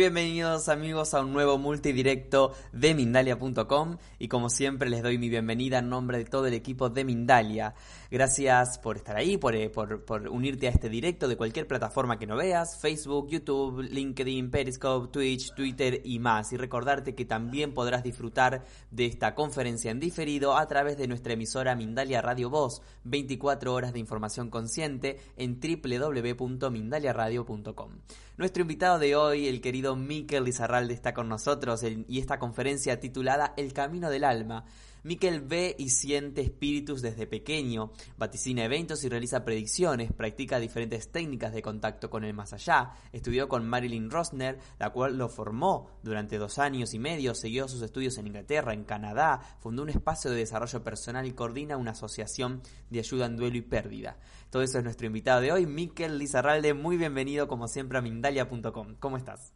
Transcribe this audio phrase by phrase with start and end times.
[0.00, 5.80] bienvenidos amigos a un nuevo multidirecto de Mindalia.com y como siempre les doy mi bienvenida
[5.80, 7.74] en nombre de todo el equipo de Mindalia.
[8.10, 12.26] Gracias por estar ahí, eh, por, por, unirte a este directo de cualquier plataforma que
[12.26, 16.52] no veas, Facebook, YouTube, LinkedIn, Periscope, Twitch, Twitter y más.
[16.52, 21.34] Y recordarte que también podrás disfrutar de esta conferencia en diferido a través de nuestra
[21.34, 27.92] emisora Mindalia Radio Voz, 24 horas de información consciente en www.mindaliaradio.com.
[28.36, 33.54] Nuestro invitado de hoy, el querido Miquel Lizarralde, está con nosotros y esta conferencia titulada
[33.56, 34.64] El Camino del Alma.
[35.02, 41.52] Miquel ve y siente espíritus desde pequeño, vaticina eventos y realiza predicciones, practica diferentes técnicas
[41.52, 46.38] de contacto con el más allá, estudió con Marilyn Rosner, la cual lo formó durante
[46.38, 50.38] dos años y medio, siguió sus estudios en Inglaterra, en Canadá, fundó un espacio de
[50.38, 54.18] desarrollo personal y coordina una asociación de ayuda en duelo y pérdida.
[54.50, 56.74] Todo eso es nuestro invitado de hoy, Miquel Lizarralde.
[56.74, 58.96] Muy bienvenido, como siempre, a Mindalia.com.
[58.98, 59.52] ¿Cómo estás?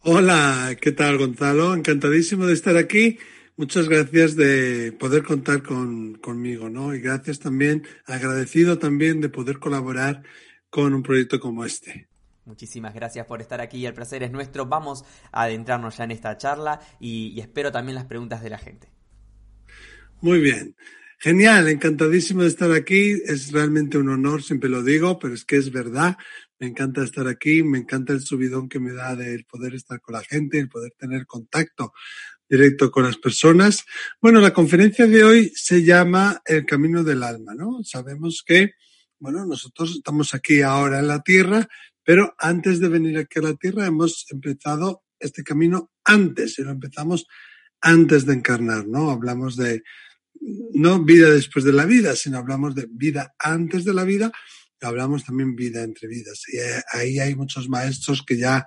[0.00, 1.74] Hola, ¿qué tal, Gonzalo?
[1.74, 3.18] Encantadísimo de estar aquí.
[3.58, 6.94] Muchas gracias de poder contar con, conmigo, ¿no?
[6.94, 10.22] Y gracias también, agradecido también de poder colaborar
[10.70, 12.06] con un proyecto como este.
[12.44, 14.66] Muchísimas gracias por estar aquí, el placer es nuestro.
[14.66, 18.58] Vamos a adentrarnos ya en esta charla y, y espero también las preguntas de la
[18.58, 18.92] gente.
[20.20, 20.76] Muy bien.
[21.18, 23.20] Genial, encantadísimo de estar aquí.
[23.26, 26.16] Es realmente un honor, siempre lo digo, pero es que es verdad.
[26.60, 30.14] Me encanta estar aquí, me encanta el subidón que me da de poder estar con
[30.14, 31.92] la gente, el poder tener contacto
[32.48, 33.84] directo con las personas.
[34.20, 37.82] Bueno, la conferencia de hoy se llama El Camino del Alma, ¿no?
[37.84, 38.72] Sabemos que,
[39.18, 41.68] bueno, nosotros estamos aquí ahora en la Tierra,
[42.04, 46.70] pero antes de venir aquí a la Tierra hemos empezado este camino antes, y lo
[46.70, 47.26] empezamos
[47.80, 49.10] antes de encarnar, ¿no?
[49.10, 49.82] Hablamos de
[50.72, 54.32] no vida después de la vida, sino hablamos de vida antes de la vida,
[54.80, 56.44] hablamos también vida entre vidas.
[56.52, 58.64] Y eh, ahí hay muchos maestros que ya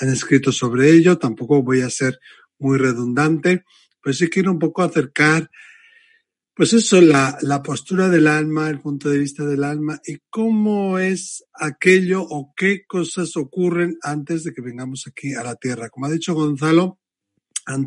[0.00, 2.18] han escrito sobre ello, tampoco voy a ser
[2.62, 3.64] muy redundante,
[4.02, 5.50] pues sí quiero un poco acercar,
[6.54, 10.98] pues eso, la, la postura del alma, el punto de vista del alma y cómo
[10.98, 15.88] es aquello o qué cosas ocurren antes de que vengamos aquí a la Tierra.
[15.88, 16.98] Como ha dicho Gonzalo,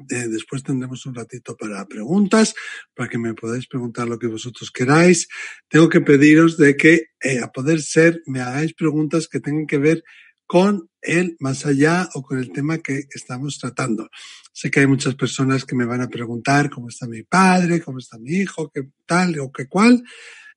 [0.09, 2.53] después tendremos un ratito para preguntas,
[2.95, 5.27] para que me podáis preguntar lo que vosotros queráis.
[5.69, 9.77] Tengo que pediros de que, eh, a poder ser, me hagáis preguntas que tengan que
[9.77, 10.03] ver
[10.45, 14.09] con el más allá o con el tema que estamos tratando.
[14.51, 17.99] Sé que hay muchas personas que me van a preguntar cómo está mi padre, cómo
[17.99, 20.03] está mi hijo, qué tal o qué cual.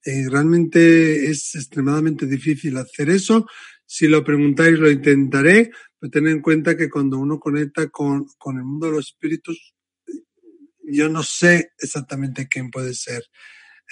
[0.04, 3.46] Eh, realmente es extremadamente difícil hacer eso.
[3.84, 8.56] Si lo preguntáis, lo intentaré, pero tener en cuenta que cuando uno conecta con, con
[8.58, 9.74] el mundo de los espíritus,
[10.82, 13.24] yo no sé exactamente quién puede ser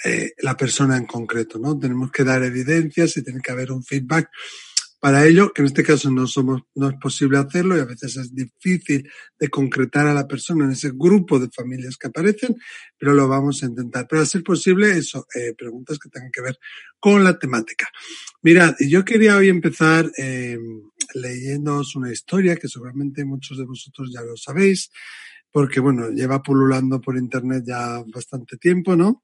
[0.05, 1.77] eh, la persona en concreto, ¿no?
[1.77, 4.29] Tenemos que dar evidencias y tiene que haber un feedback
[4.99, 8.17] para ello, que en este caso no somos, no es posible hacerlo y a veces
[8.17, 9.07] es difícil
[9.39, 12.55] de concretar a la persona en ese grupo de familias que aparecen,
[12.97, 14.07] pero lo vamos a intentar.
[14.09, 16.57] Pero a ser posible, eso, eh, preguntas que tengan que ver
[16.99, 17.87] con la temática.
[18.41, 20.57] Mirad, yo quería hoy empezar eh,
[21.95, 24.89] una historia que seguramente muchos de vosotros ya lo sabéis,
[25.51, 29.23] porque bueno, lleva pululando por internet ya bastante tiempo, ¿no?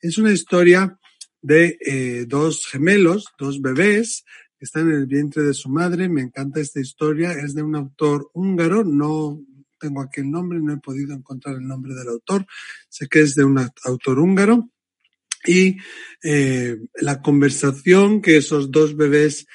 [0.00, 0.98] Es una historia
[1.40, 4.24] de eh, dos gemelos, dos bebés,
[4.64, 6.08] está en el vientre de su madre.
[6.08, 7.32] Me encanta esta historia.
[7.32, 8.84] Es de un autor húngaro.
[8.84, 9.40] No
[9.78, 12.46] tengo aquí el nombre, no he podido encontrar el nombre del autor.
[12.88, 14.70] Sé que es de un autor húngaro.
[15.44, 15.78] Y
[16.22, 19.46] eh, la conversación que esos dos bebés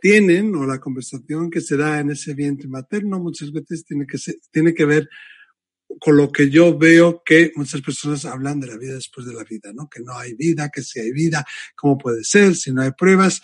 [0.00, 4.18] tienen o la conversación que se da en ese vientre materno muchas veces tiene que,
[4.50, 5.08] tiene que ver
[6.00, 9.44] con lo que yo veo que muchas personas hablan de la vida después de la
[9.44, 9.88] vida, ¿no?
[9.88, 11.44] Que no hay vida, que si hay vida,
[11.76, 13.42] cómo puede ser, si no hay pruebas.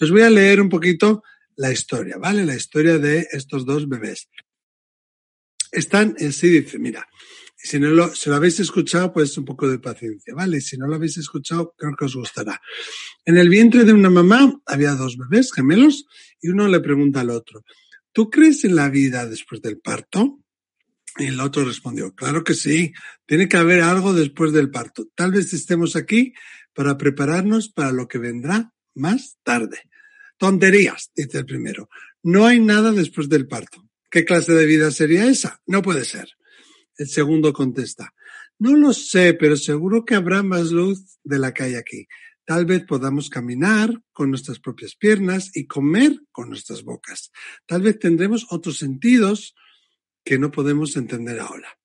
[0.00, 1.22] Os voy a leer un poquito
[1.56, 2.44] la historia, ¿vale?
[2.44, 4.28] La historia de estos dos bebés.
[5.72, 7.06] Están, sí dice, mira,
[7.56, 10.60] si no lo, si lo habéis escuchado, pues un poco de paciencia, ¿vale?
[10.60, 12.60] Si no lo habéis escuchado, creo que os gustará.
[13.24, 16.06] En el vientre de una mamá había dos bebés gemelos
[16.40, 17.64] y uno le pregunta al otro,
[18.12, 20.40] ¿tú crees en la vida después del parto?
[21.18, 22.92] Y el otro respondió, claro que sí,
[23.24, 25.08] tiene que haber algo después del parto.
[25.14, 26.34] Tal vez estemos aquí
[26.74, 29.78] para prepararnos para lo que vendrá más tarde.
[30.38, 31.88] Tonterías, dice el primero.
[32.22, 33.88] No hay nada después del parto.
[34.10, 35.60] ¿Qué clase de vida sería esa?
[35.66, 36.28] No puede ser.
[36.96, 38.14] El segundo contesta,
[38.58, 42.08] no lo sé, pero seguro que habrá más luz de la que hay aquí.
[42.46, 47.32] Tal vez podamos caminar con nuestras propias piernas y comer con nuestras bocas.
[47.66, 49.54] Tal vez tendremos otros sentidos
[50.24, 51.78] que no podemos entender ahora.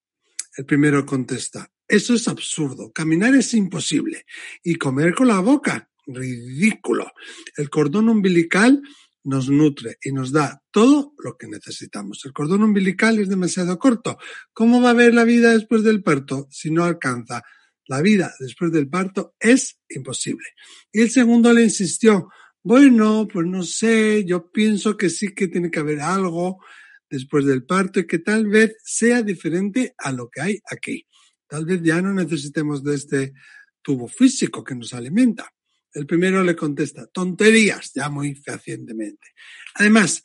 [0.56, 4.24] El primero contesta, eso es absurdo, caminar es imposible
[4.62, 7.10] y comer con la boca, ridículo.
[7.56, 8.82] El cordón umbilical
[9.24, 12.24] nos nutre y nos da todo lo que necesitamos.
[12.24, 14.18] El cordón umbilical es demasiado corto.
[14.52, 17.42] ¿Cómo va a haber la vida después del parto si no alcanza?
[17.86, 20.46] La vida después del parto es imposible.
[20.90, 22.28] Y el segundo le insistió,
[22.62, 26.58] bueno, pues no sé, yo pienso que sí que tiene que haber algo
[27.10, 31.06] después del parto y que tal vez sea diferente a lo que hay aquí.
[31.46, 33.32] Tal vez ya no necesitemos de este
[33.82, 35.52] tubo físico que nos alimenta.
[35.94, 39.28] El primero le contesta, tonterías, ya muy fehacientemente.
[39.74, 40.22] Además,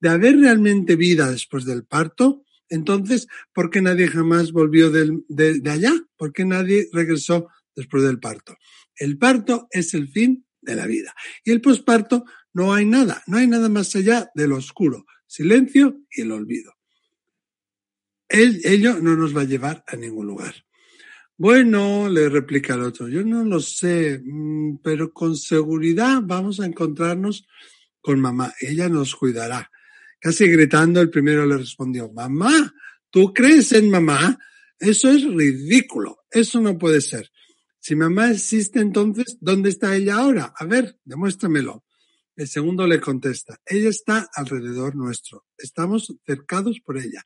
[0.00, 5.70] de haber realmente vida después del parto, entonces, ¿por qué nadie jamás volvió de, de
[5.70, 5.92] allá?
[6.16, 8.56] ¿Por qué nadie regresó después del parto?
[8.96, 11.14] El parto es el fin de la vida.
[11.44, 16.22] Y el posparto no hay nada, no hay nada más allá del oscuro, silencio y
[16.22, 16.74] el olvido.
[18.28, 20.54] El, ello no nos va a llevar a ningún lugar.
[21.40, 26.66] Bueno, le replica el otro, yo no lo sé, mm, pero con seguridad vamos a
[26.66, 27.48] encontrarnos
[28.02, 28.52] con mamá.
[28.60, 29.70] Ella nos cuidará.
[30.20, 32.74] Casi gritando, el primero le respondió, mamá,
[33.08, 34.38] ¿tú crees en mamá?
[34.78, 36.18] Eso es ridículo.
[36.30, 37.30] Eso no puede ser.
[37.78, 40.52] Si mamá existe entonces, ¿dónde está ella ahora?
[40.54, 41.86] A ver, demuéstramelo.
[42.36, 45.46] El segundo le contesta, ella está alrededor nuestro.
[45.56, 47.24] Estamos cercados por ella.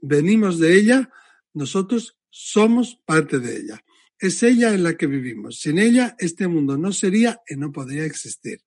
[0.00, 1.10] Venimos de ella,
[1.52, 3.84] nosotros somos parte de ella.
[4.18, 5.60] Es ella en la que vivimos.
[5.60, 8.60] Sin ella, este mundo no sería y no podría existir.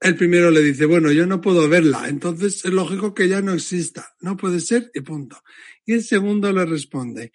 [0.00, 3.52] El primero le dice, bueno, yo no puedo verla, entonces es lógico que ella no
[3.52, 4.16] exista.
[4.20, 5.40] No puede ser y punto.
[5.86, 7.32] Y el segundo le responde,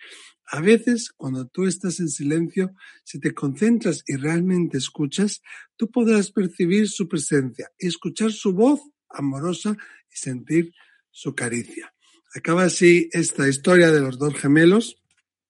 [0.50, 2.74] a veces cuando tú estás en silencio,
[3.04, 5.42] si te concentras y realmente escuchas,
[5.76, 9.78] tú podrás percibir su presencia escuchar su voz amorosa
[10.12, 10.74] y sentir
[11.12, 11.94] su caricia.
[12.38, 15.02] Acaba así esta historia de los dos gemelos.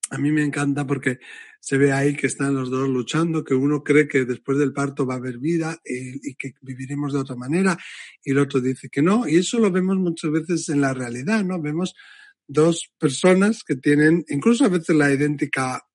[0.10, 1.20] A mí me encanta porque
[1.60, 5.06] se ve ahí que están los dos luchando, que uno cree que después del parto
[5.06, 7.78] va a haber vida y, que viviremos de otra manera
[8.24, 9.28] y el otro dice que no.
[9.28, 11.62] Y eso lo vemos muchas veces en la realidad, ¿no?
[11.62, 11.94] Vemos
[12.48, 15.86] dos personas que tienen incluso a veces la idéntica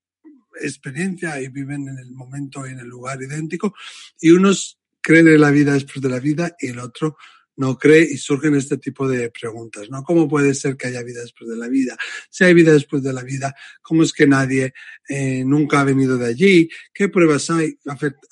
[0.60, 3.74] experiencia y viven en el momento y en el lugar idéntico
[4.20, 7.16] y unos creen en la vida después de la vida y el otro
[7.56, 10.02] no cree y surgen este tipo de preguntas, ¿no?
[10.02, 11.96] ¿Cómo puede ser que haya vida después de la vida?
[12.30, 14.72] Si hay vida después de la vida, ¿cómo es que nadie
[15.08, 16.68] eh, nunca ha venido de allí?
[16.92, 17.78] ¿Qué pruebas hay?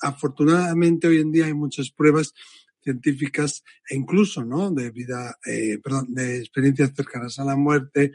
[0.01, 2.33] Afortunadamente hoy en día hay muchas pruebas
[2.83, 4.71] científicas e incluso, ¿no?
[4.71, 8.13] De vida, eh, perdón, de experiencias cercanas a la muerte,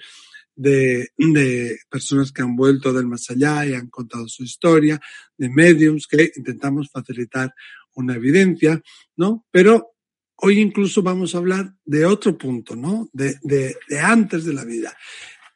[0.57, 4.99] de, de, personas que han vuelto del más allá y han contado su historia,
[5.37, 7.55] de mediums que intentamos facilitar
[7.95, 8.81] una evidencia,
[9.17, 9.47] ¿no?
[9.51, 9.96] Pero
[10.37, 13.09] Hoy incluso vamos a hablar de otro punto, ¿no?
[13.13, 14.97] De, de, de antes de la vida.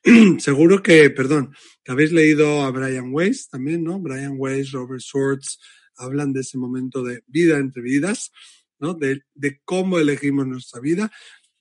[0.38, 1.54] Seguro que, perdón,
[1.84, 3.98] que habéis leído a Brian Weiss también, ¿no?
[3.98, 5.58] Brian Weiss, Robert Swartz,
[5.96, 8.32] hablan de ese momento de vida entre vidas,
[8.78, 8.94] ¿no?
[8.94, 11.12] De, de cómo elegimos nuestra vida.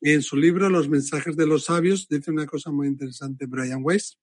[0.01, 3.81] Y en su libro Los mensajes de los sabios dice una cosa muy interesante Brian
[3.83, 4.18] Weiss,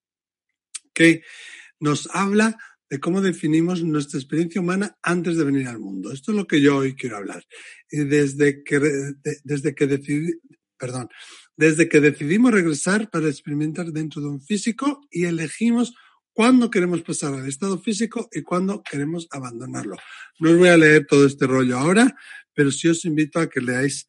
[0.94, 1.22] que
[1.78, 2.56] nos habla
[2.88, 6.12] de cómo definimos nuestra experiencia humana antes de venir al mundo.
[6.12, 7.44] Esto es lo que yo hoy quiero hablar.
[7.90, 8.80] Y desde que,
[9.44, 10.32] desde que decidí,
[10.78, 11.08] perdón,
[11.56, 15.94] desde que decidimos regresar para experimentar dentro de un físico y elegimos
[16.32, 19.96] cuándo queremos pasar al estado físico y cuándo queremos abandonarlo.
[20.38, 22.14] No os voy a leer todo este rollo ahora,
[22.52, 24.08] pero sí os invito a que leáis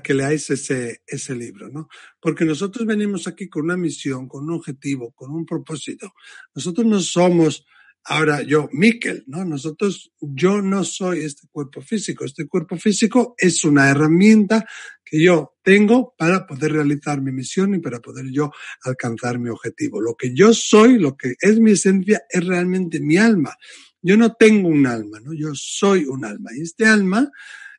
[0.00, 1.88] que leáis ese, ese libro, ¿no?
[2.20, 6.12] Porque nosotros venimos aquí con una misión, con un objetivo, con un propósito.
[6.54, 7.64] Nosotros no somos,
[8.04, 9.44] ahora yo, Miquel, ¿no?
[9.44, 12.24] Nosotros, yo no soy este cuerpo físico.
[12.24, 14.66] Este cuerpo físico es una herramienta
[15.04, 18.50] que yo tengo para poder realizar mi misión y para poder yo
[18.82, 20.00] alcanzar mi objetivo.
[20.00, 23.56] Lo que yo soy, lo que es mi esencia, es realmente mi alma.
[24.02, 25.32] Yo no tengo un alma, ¿no?
[25.32, 26.50] Yo soy un alma.
[26.56, 27.30] Y este alma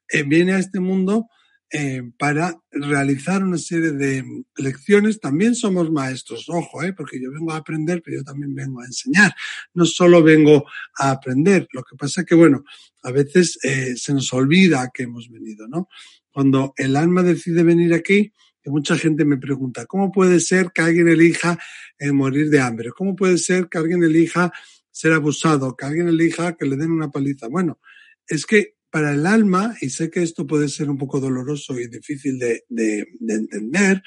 [0.09, 1.27] eh, viene a este mundo
[1.71, 4.23] eh, para realizar una serie de
[4.55, 5.19] lecciones.
[5.19, 8.85] También somos maestros, ojo, eh, porque yo vengo a aprender, pero yo también vengo a
[8.85, 9.33] enseñar.
[9.73, 10.65] No solo vengo
[10.97, 11.67] a aprender.
[11.73, 12.63] Lo que pasa es que, bueno,
[13.03, 15.89] a veces eh, se nos olvida que hemos venido, ¿no?
[16.31, 18.31] Cuando el alma decide venir aquí,
[18.61, 21.57] que mucha gente me pregunta, ¿cómo puede ser que alguien elija
[21.99, 22.91] eh, morir de hambre?
[22.91, 24.51] ¿Cómo puede ser que alguien elija
[24.91, 25.75] ser abusado?
[25.75, 27.47] Que alguien elija que le den una paliza.
[27.47, 27.79] Bueno,
[28.27, 31.87] es que para el alma, y sé que esto puede ser un poco doloroso y
[31.87, 34.01] difícil de, de, de entender,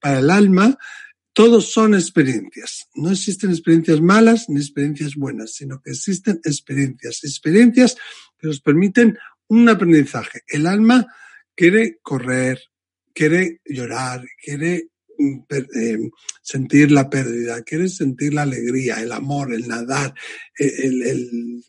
[0.00, 0.76] para el alma
[1.34, 2.88] todos son experiencias.
[2.94, 7.96] No existen experiencias malas ni experiencias buenas, sino que existen experiencias, experiencias
[8.38, 10.42] que nos permiten un aprendizaje.
[10.46, 11.06] El alma
[11.54, 12.60] quiere correr,
[13.12, 15.98] quiere llorar, quiere mm, eh,
[16.40, 20.14] sentir la pérdida, quiere sentir la alegría, el amor, el nadar,
[20.56, 21.64] el, el,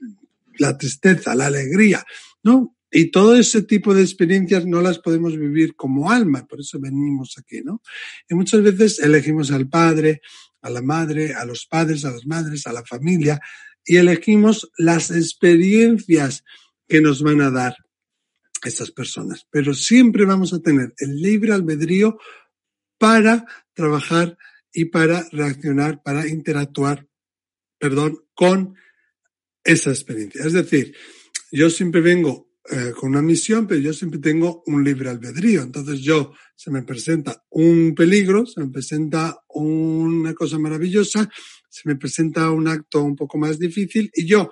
[0.57, 2.05] la tristeza, la alegría,
[2.45, 2.77] ¿no?
[2.91, 7.35] Y todo ese tipo de experiencias no las podemos vivir como alma, por eso venimos
[7.37, 7.81] aquí, ¿no?
[8.29, 10.21] Y muchas veces elegimos al padre,
[10.61, 13.41] a la madre, a los padres, a las madres, a la familia,
[13.83, 16.43] y elegimos las experiencias
[16.87, 17.75] que nos van a dar
[18.63, 19.45] estas personas.
[19.49, 22.17] Pero siempre vamos a tener el libre albedrío
[22.99, 24.37] para trabajar
[24.71, 27.07] y para reaccionar, para interactuar,
[27.79, 28.75] perdón, con
[29.63, 30.45] esa experiencia.
[30.45, 30.95] Es decir,
[31.55, 35.61] yo siempre vengo eh, con una misión, pero yo siempre tengo un libre albedrío.
[35.61, 41.29] Entonces yo, se me presenta un peligro, se me presenta una cosa maravillosa,
[41.69, 44.51] se me presenta un acto un poco más difícil y yo,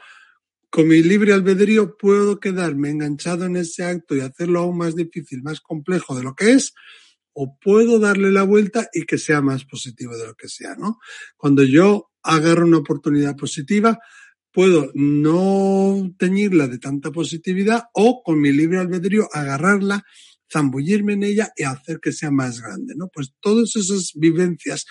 [0.69, 5.43] con mi libre albedrío, puedo quedarme enganchado en ese acto y hacerlo aún más difícil,
[5.43, 6.73] más complejo de lo que es,
[7.33, 10.99] o puedo darle la vuelta y que sea más positivo de lo que sea, ¿no?
[11.35, 13.99] Cuando yo agarro una oportunidad positiva,
[14.53, 20.05] puedo no teñirla de tanta positividad o con mi libre albedrío agarrarla,
[20.51, 23.09] zambullirme en ella y hacer que sea más grande, ¿no?
[23.11, 24.85] Pues todas esas vivencias,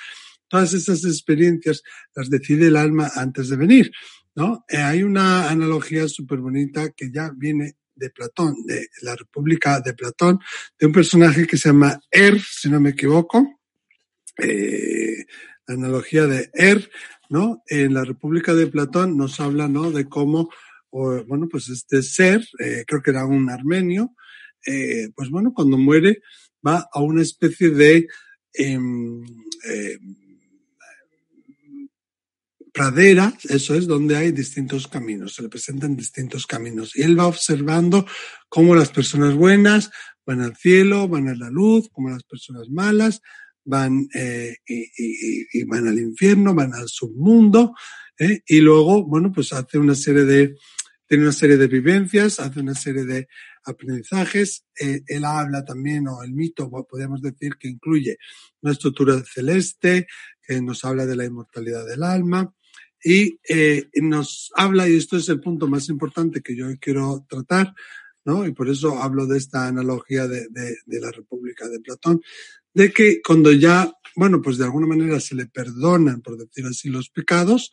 [0.48, 1.82] todas esas experiencias
[2.14, 3.92] las decide el alma antes de venir,
[4.34, 4.64] ¿no?
[4.68, 9.94] Eh, hay una analogía súper bonita que ya viene de Platón, de la República de
[9.94, 10.40] Platón,
[10.78, 13.60] de un personaje que se llama Er, si no me equivoco.
[14.38, 15.24] Eh,
[15.68, 16.90] analogía de Er
[17.28, 17.62] ¿no?
[17.66, 19.90] En la República de Platón nos habla, ¿no?
[19.90, 20.50] De cómo,
[20.90, 24.14] bueno, pues este ser, eh, creo que era un armenio,
[24.66, 26.22] eh, pues bueno, cuando muere
[26.66, 28.06] va a una especie de
[28.54, 29.22] em,
[29.68, 29.98] eh,
[32.72, 36.96] pradera, eso es, donde hay distintos caminos, se le presentan distintos caminos.
[36.96, 38.06] Y él va observando
[38.48, 39.90] cómo las personas buenas
[40.24, 43.20] van al cielo, van a la luz, cómo las personas malas
[43.64, 44.88] van eh, y,
[45.52, 47.74] y, van al infierno, van al submundo,
[48.18, 48.42] ¿eh?
[48.46, 50.54] y luego, bueno, pues hace una serie de,
[51.06, 53.28] tiene una serie de vivencias, hace una serie de
[53.64, 54.64] aprendizajes.
[54.80, 58.18] Eh, él habla también, o el mito, podemos decir, que incluye
[58.60, 60.06] una estructura celeste,
[60.42, 62.54] que nos habla de la inmortalidad del alma,
[63.04, 67.74] y eh, nos habla, y esto es el punto más importante que yo quiero tratar,
[68.24, 68.46] ¿no?
[68.46, 72.22] Y por eso hablo de esta analogía de, de, de la República de Platón,
[72.74, 76.88] de que cuando ya, bueno, pues de alguna manera se le perdonan, por decir así,
[76.88, 77.70] los pecados,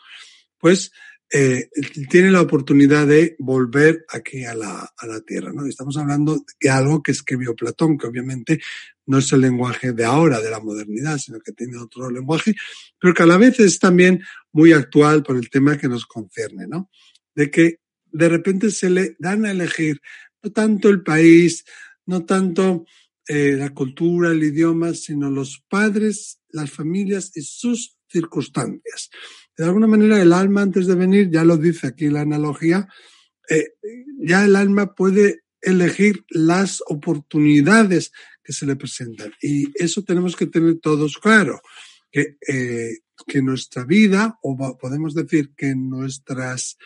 [0.58, 0.92] pues
[1.32, 1.70] eh,
[2.10, 5.66] tiene la oportunidad de volver aquí a la, a la tierra, ¿no?
[5.66, 8.60] Estamos hablando de algo que escribió Platón, que obviamente
[9.06, 12.56] no es el lenguaje de ahora, de la modernidad, sino que tiene otro lenguaje,
[13.00, 16.68] pero que a la vez es también muy actual por el tema que nos concierne,
[16.68, 16.90] ¿no?
[17.36, 17.80] De que
[18.12, 20.02] de repente se le dan a elegir
[20.42, 21.64] no tanto el país,
[22.06, 22.86] no tanto
[23.32, 29.12] eh, la cultura, el idioma, sino los padres, las familias y sus circunstancias.
[29.56, 32.88] De alguna manera el alma antes de venir, ya lo dice aquí la analogía,
[33.48, 33.74] eh,
[34.18, 38.12] ya el alma puede elegir las oportunidades
[38.44, 39.32] que se le presentan.
[39.44, 41.62] Y eso tenemos que tener todos claro,
[42.12, 46.78] que, eh, que nuestra vida, o podemos decir que nuestras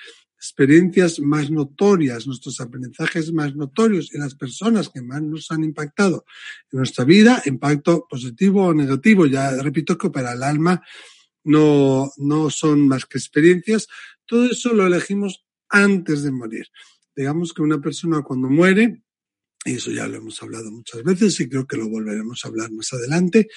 [0.43, 6.25] experiencias más notorias, nuestros aprendizajes más notorios y las personas que más nos han impactado
[6.69, 9.25] en nuestra vida, impacto positivo o negativo.
[9.25, 10.83] Ya repito que para el alma
[11.45, 13.88] no, no son más que experiencias.
[14.25, 16.67] Todo eso lo elegimos antes de morir.
[17.15, 19.01] Digamos que una persona cuando muere,
[19.63, 22.69] y eso ya lo hemos hablado muchas veces y creo que lo volveremos a hablar
[22.69, 23.47] más adelante,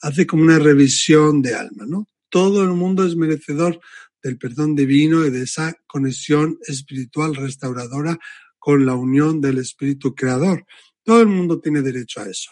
[0.00, 2.06] hace como una revisión de alma, ¿no?
[2.28, 3.80] Todo el mundo es merecedor
[4.26, 8.18] del perdón divino y de esa conexión espiritual restauradora
[8.58, 10.66] con la unión del Espíritu Creador.
[11.04, 12.50] Todo el mundo tiene derecho a eso.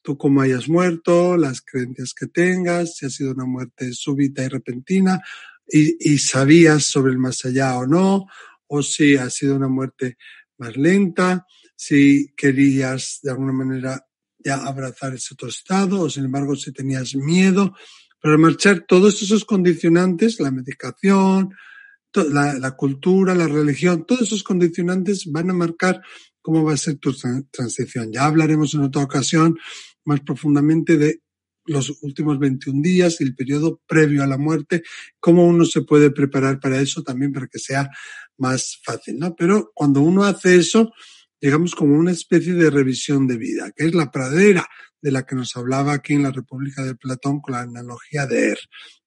[0.00, 4.48] Tú como hayas muerto, las creencias que tengas, si ha sido una muerte súbita y
[4.48, 5.20] repentina
[5.68, 8.24] y, sabías sobre el más allá o no,
[8.66, 10.16] o si ha sido una muerte
[10.56, 11.46] más lenta,
[11.76, 14.06] si querías de alguna manera
[14.38, 17.74] ya abrazar ese otro estado, o sin embargo si tenías miedo,
[18.22, 21.54] para marchar todos esos condicionantes, la medicación,
[22.14, 26.02] la, la, cultura, la religión, todos esos condicionantes van a marcar
[26.42, 27.14] cómo va a ser tu
[27.50, 28.12] transición.
[28.12, 29.58] Ya hablaremos en otra ocasión
[30.04, 31.22] más profundamente de
[31.66, 34.82] los últimos 21 días y el periodo previo a la muerte,
[35.20, 37.88] cómo uno se puede preparar para eso también para que sea
[38.38, 39.36] más fácil, ¿no?
[39.36, 40.92] Pero cuando uno hace eso,
[41.40, 44.68] digamos como una especie de revisión de vida, que es la pradera
[45.00, 48.50] de la que nos hablaba aquí en la República de Platón con la analogía de
[48.50, 48.58] Er.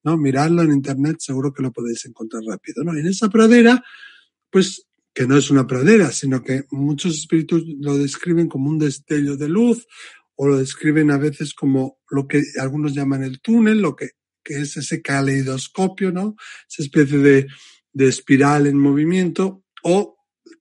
[0.04, 0.18] ¿no?
[0.18, 2.84] Miradlo en internet, seguro que lo podéis encontrar rápido.
[2.84, 2.98] ¿no?
[2.98, 3.84] En esa pradera,
[4.50, 9.38] pues que no es una pradera, sino que muchos espíritus lo describen como un destello
[9.38, 9.88] de luz
[10.36, 14.12] o lo describen a veces como lo que algunos llaman el túnel, lo que,
[14.44, 16.36] que es ese caleidoscopio, ¿no?
[16.68, 17.48] Esa especie de,
[17.92, 20.13] de espiral en movimiento o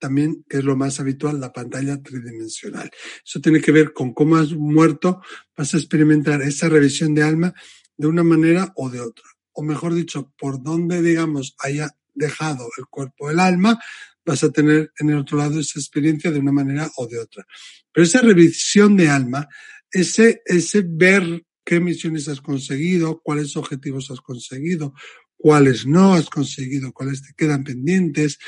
[0.02, 2.90] también, que es lo más habitual, la pantalla tridimensional.
[3.24, 5.22] Eso tiene que ver con cómo has muerto,
[5.56, 7.54] vas a experimentar esa revisión de alma
[7.96, 9.22] de una manera o de otra.
[9.52, 13.78] O mejor dicho, por donde, digamos, haya dejado el cuerpo el alma,
[14.26, 17.46] vas a tener en el otro lado esa experiencia de una manera o de otra.
[17.92, 19.46] Pero esa revisión de alma,
[19.88, 24.94] ese, ese ver qué misiones has conseguido, cuáles objetivos has conseguido,
[25.42, 28.38] cuáles no has conseguido, cuáles te quedan pendientes,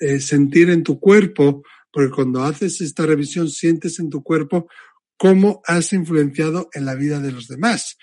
[0.00, 1.62] eh, sentir en tu cuerpo,
[1.92, 4.66] porque cuando haces esta revisión sientes en tu cuerpo
[5.18, 7.98] cómo has influenciado en la vida de los demás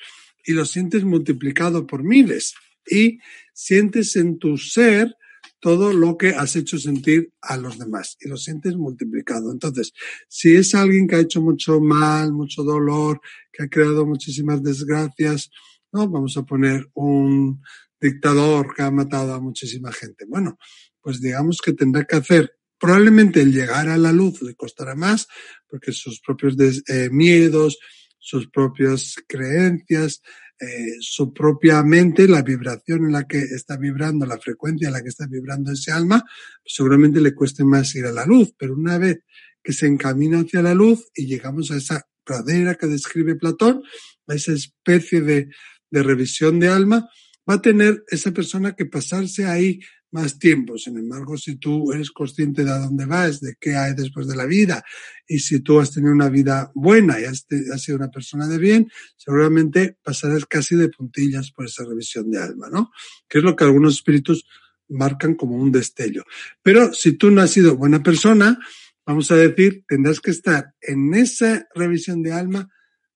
[0.46, 2.54] y lo sientes multiplicado por miles
[2.86, 3.18] y
[3.52, 5.16] sientes en tu ser
[5.60, 9.52] todo lo que has hecho sentir a los demás y lo sientes multiplicado.
[9.52, 9.92] Entonces,
[10.30, 13.20] si es alguien que ha hecho mucho mal, mucho dolor,
[13.52, 15.50] que ha creado muchísimas desgracias,
[15.92, 16.08] ¿no?
[16.08, 17.64] Vamos a poner un
[18.00, 20.26] dictador que ha matado a muchísima gente.
[20.28, 20.58] Bueno,
[21.02, 25.28] pues digamos que tendrá que hacer probablemente el llegar a la luz le costará más
[25.68, 26.56] porque sus propios
[26.88, 27.78] eh, miedos,
[28.20, 30.22] sus propias creencias,
[30.60, 35.02] eh, su propia mente, la vibración en la que está vibrando, la frecuencia en la
[35.02, 36.24] que está vibrando ese alma,
[36.66, 39.20] seguramente le cueste más ir a la luz, pero una vez
[39.62, 43.84] que se encamina hacia la luz y llegamos a esa pradera que describe Platón,
[44.28, 45.50] a esa especie de,
[45.92, 47.10] de revisión de alma,
[47.50, 49.80] va a tener esa persona que pasarse ahí
[50.12, 50.78] más tiempo.
[50.78, 54.36] Sin embargo, si tú eres consciente de a dónde vas, de qué hay después de
[54.36, 54.84] la vida,
[55.28, 57.46] y si tú has tenido una vida buena y has,
[57.78, 62.70] sido una persona de bien, seguramente pasarás casi de puntillas por esa revisión de alma,
[62.70, 62.92] ¿no?
[63.28, 64.48] Que es lo que algunos espíritus
[64.88, 66.24] marcan como un destello.
[66.64, 68.58] Pero si tú no has sido buena persona,
[69.06, 72.70] vamos a decir, tendrás que estar en esa revisión de alma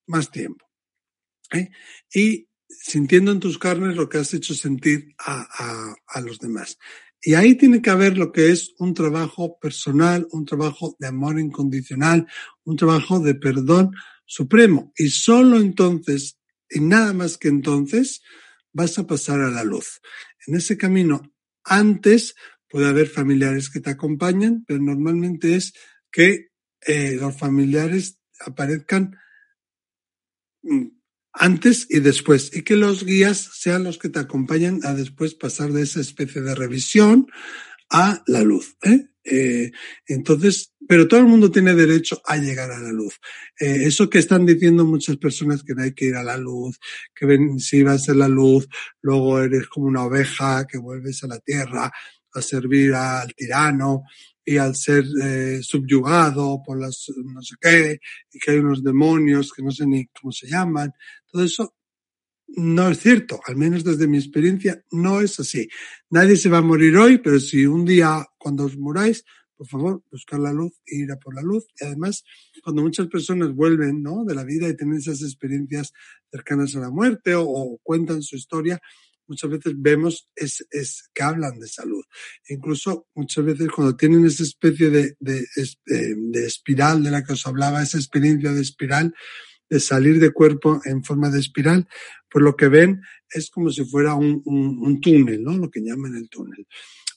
[0.06, 0.66] más tiempo.
[1.54, 1.70] ¿eh?
[2.14, 6.78] Y sintiendo en tus carnes lo que has hecho sentir a, a, los demás.
[7.22, 11.40] Y ahí tiene que haber lo que es un trabajo personal, un trabajo de amor
[11.40, 12.28] incondicional,
[12.64, 13.94] un trabajo de perdón
[14.26, 14.94] supremo.
[14.96, 16.40] Y solo entonces,
[16.70, 18.22] y nada más que entonces,
[18.72, 20.00] vas a pasar a la luz.
[20.48, 21.22] En ese camino,
[21.64, 22.36] antes
[22.70, 25.74] puede haber familiares que te acompañan, pero normalmente es
[26.12, 26.52] que
[26.86, 29.18] eh, los familiares aparezcan
[30.62, 30.99] mm,
[31.34, 35.72] antes y después, y que los guías sean los que te acompañan a después pasar
[35.72, 37.28] de esa especie de revisión
[37.90, 38.76] a la luz.
[38.84, 39.08] ¿eh?
[39.24, 39.72] Eh,
[40.08, 43.20] entonces, pero todo el mundo tiene derecho a llegar a la luz.
[43.60, 46.80] Eh, eso que están diciendo muchas personas que no hay que ir a la luz,
[47.16, 48.68] que si vas a la luz,
[49.02, 51.92] luego eres como una oveja que vuelves a la tierra
[52.34, 54.04] a servir al tirano,
[54.50, 58.00] y al ser eh, subyugado por las no sé qué,
[58.34, 60.92] y que hay unos demonios que no sé ni cómo se llaman,
[61.32, 61.76] todo eso
[62.48, 65.70] no es cierto, al menos desde mi experiencia no es así.
[66.10, 69.24] Nadie se va a morir hoy, pero si un día cuando os moráis,
[69.56, 71.68] por favor, buscar la luz e ir a por la luz.
[71.80, 72.24] Y además,
[72.64, 74.26] cuando muchas personas vuelven ¿no?
[74.26, 75.94] de la vida y tienen esas experiencias
[76.32, 78.80] cercanas a la muerte o cuentan su historia,
[79.30, 82.04] muchas veces vemos es, es que hablan de salud.
[82.50, 87.82] Incluso muchas veces cuando tienen esa especie de, de, espiral de la que os hablaba,
[87.82, 89.14] esa experiencia de espiral,
[89.70, 91.88] de salir de cuerpo en forma de espiral,
[92.30, 95.56] pues lo que ven es como si fuera un, un, un túnel, ¿no?
[95.56, 96.68] Lo que llaman el túnel.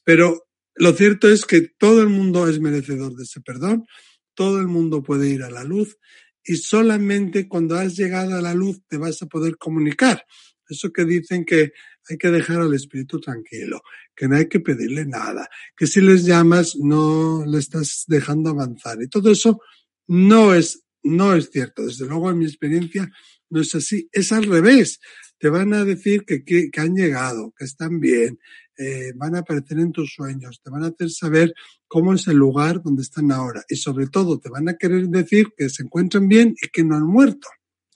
[0.05, 3.87] Pero lo cierto es que todo el mundo es merecedor de ese perdón,
[4.35, 5.99] todo el mundo puede ir a la luz
[6.45, 10.25] y solamente cuando has llegado a la luz te vas a poder comunicar.
[10.69, 11.73] Eso que dicen que
[12.09, 13.83] hay que dejar al espíritu tranquilo,
[14.15, 19.01] que no hay que pedirle nada, que si les llamas no le estás dejando avanzar.
[19.03, 19.61] Y todo eso
[20.07, 21.87] no es, no es cierto.
[21.87, 23.11] Desde luego, en mi experiencia,
[23.51, 24.09] no es así.
[24.13, 25.01] Es al revés.
[25.39, 28.39] Te van a decir que, que, han llegado, que están bien,
[28.79, 31.53] eh, van a aparecer en tus sueños, te van a hacer saber
[31.89, 35.49] cómo es el lugar donde están ahora y sobre todo te van a querer decir
[35.57, 37.49] que se encuentran bien y que no han muerto.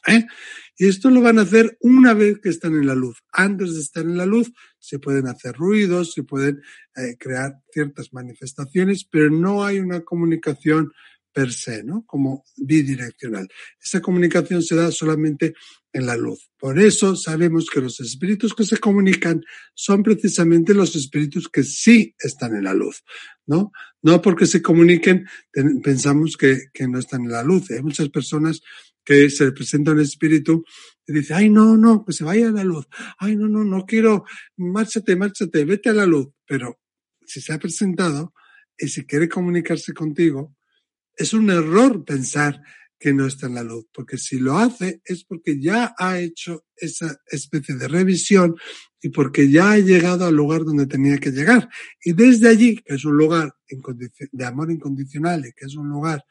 [0.07, 0.27] ¿eh?
[0.77, 3.23] Y esto lo van a hacer una vez que están en la luz.
[3.33, 6.61] Antes de estar en la luz se pueden hacer ruidos, se pueden
[6.97, 10.93] eh, crear ciertas manifestaciones, pero no hay una comunicación
[11.37, 12.03] per se, ¿no?
[12.07, 13.47] Como bidireccional.
[13.83, 15.53] Esa comunicación se da solamente
[15.93, 16.51] en la luz.
[16.59, 19.43] Por eso sabemos que los espíritus que se comunican
[19.75, 23.03] son precisamente los espíritus que sí están en la luz,
[23.47, 23.71] ¿no?
[24.01, 25.27] No porque se comuniquen
[25.83, 27.71] pensamos que, que no están en la luz.
[27.71, 28.63] Hay muchas personas
[29.07, 30.65] que se presenta un espíritu
[31.07, 32.87] y dice, ay, no, no, que se vaya a la luz.
[33.19, 34.25] Ay, no, no, no quiero,
[34.57, 36.27] márchate, márchate, vete a la luz.
[36.45, 36.81] Pero
[37.25, 38.35] si se ha presentado
[38.77, 40.57] y si quiere comunicarse contigo,
[41.15, 42.61] es un error pensar
[42.99, 46.65] que no está en la luz, porque si lo hace es porque ya ha hecho
[46.75, 48.57] esa especie de revisión
[49.01, 51.69] y porque ya ha llegado al lugar donde tenía que llegar.
[52.03, 53.55] Y desde allí, que es un lugar
[54.33, 56.25] de amor incondicional y que es un lugar,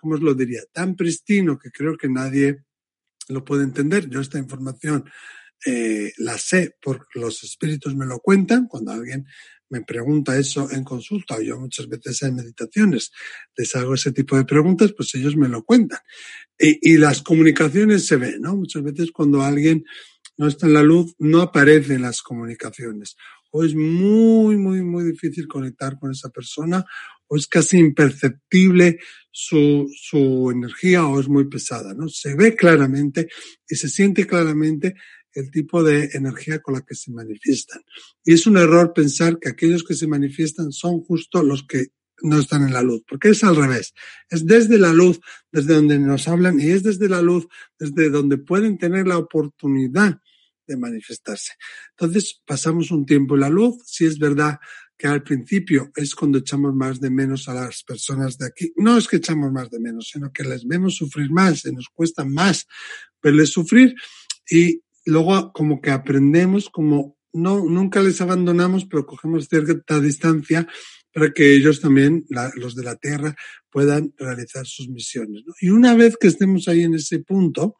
[0.00, 2.64] ¿cómo os lo diría?, tan pristino que creo que nadie
[3.28, 4.08] lo puede entender.
[4.08, 5.04] Yo esta información
[5.66, 9.26] eh, la sé porque los espíritus me lo cuentan cuando alguien
[9.68, 13.12] me pregunta eso en consulta o yo muchas veces en meditaciones
[13.56, 16.00] les hago ese tipo de preguntas, pues ellos me lo cuentan.
[16.58, 18.56] Y, y las comunicaciones se ven, ¿no?
[18.56, 19.84] Muchas veces cuando alguien
[20.36, 23.16] no está en la luz, no aparecen las comunicaciones.
[23.52, 26.84] O es muy, muy, muy difícil conectar con esa persona,
[27.30, 28.98] o es casi imperceptible
[29.30, 32.08] su, su energía, o es muy pesada, ¿no?
[32.08, 33.28] Se ve claramente
[33.68, 34.96] y se siente claramente
[35.32, 37.82] el tipo de energía con la que se manifiestan.
[38.24, 42.40] Y es un error pensar que aquellos que se manifiestan son justo los que no
[42.40, 43.94] están en la luz, porque es al revés.
[44.28, 45.20] Es desde la luz,
[45.52, 47.46] desde donde nos hablan, y es desde la luz,
[47.78, 50.20] desde donde pueden tener la oportunidad
[50.66, 51.52] de manifestarse.
[51.90, 54.58] Entonces, pasamos un tiempo en la luz, si es verdad
[55.00, 58.70] que al principio es cuando echamos más de menos a las personas de aquí.
[58.76, 61.88] No es que echamos más de menos, sino que les vemos sufrir más y nos
[61.88, 62.66] cuesta más
[63.22, 63.94] verles sufrir
[64.50, 70.68] y luego como que aprendemos, como no, nunca les abandonamos, pero cogemos cierta distancia
[71.14, 73.34] para que ellos también, los de la Tierra,
[73.70, 75.44] puedan realizar sus misiones.
[75.62, 77.76] Y una vez que estemos ahí en ese punto,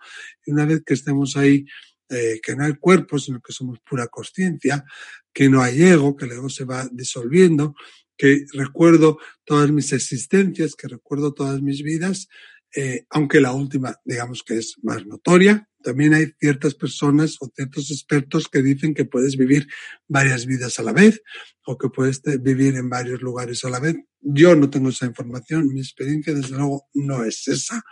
[0.46, 1.66] y una vez que estemos ahí,
[2.10, 4.84] que no hay cuerpo, sino que somos pura conciencia,
[5.32, 7.74] que no hay ego, que el ego se va disolviendo,
[8.20, 12.28] que recuerdo todas mis existencias, que recuerdo todas mis vidas,
[12.76, 15.66] eh, aunque la última, digamos que es más notoria.
[15.82, 19.66] También hay ciertas personas o ciertos expertos que dicen que puedes vivir
[20.06, 21.22] varias vidas a la vez
[21.64, 23.96] o que puedes vivir en varios lugares a la vez.
[24.20, 27.82] Yo no tengo esa información, mi experiencia desde luego no es esa.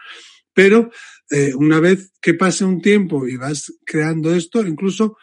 [0.59, 0.91] Pero
[1.31, 5.17] eh, una vez que pase un tiempo y vas creando esto, incluso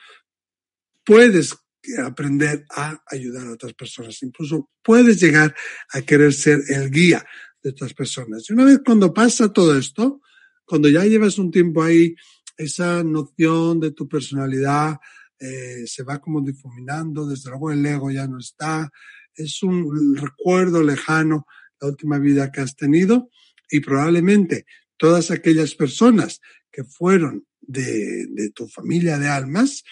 [1.04, 1.54] puedes
[2.02, 4.24] aprender a ayudar a otras personas.
[4.24, 5.54] Incluso puedes llegar
[5.92, 7.26] a querer ser el guía
[7.62, 8.50] de estas personas.
[8.50, 10.22] Y una vez cuando pasa todo esto,
[10.64, 12.16] cuando ya llevas un tiempo ahí,
[12.56, 14.96] esa noción de tu personalidad
[15.38, 18.90] eh, se va como difuminando, desde luego el ego ya no está,
[19.36, 21.46] es un recuerdo lejano
[21.82, 23.30] la última vida que has tenido
[23.70, 24.66] y probablemente
[24.98, 29.84] todas aquellas personas que fueron de, de tu familia de almas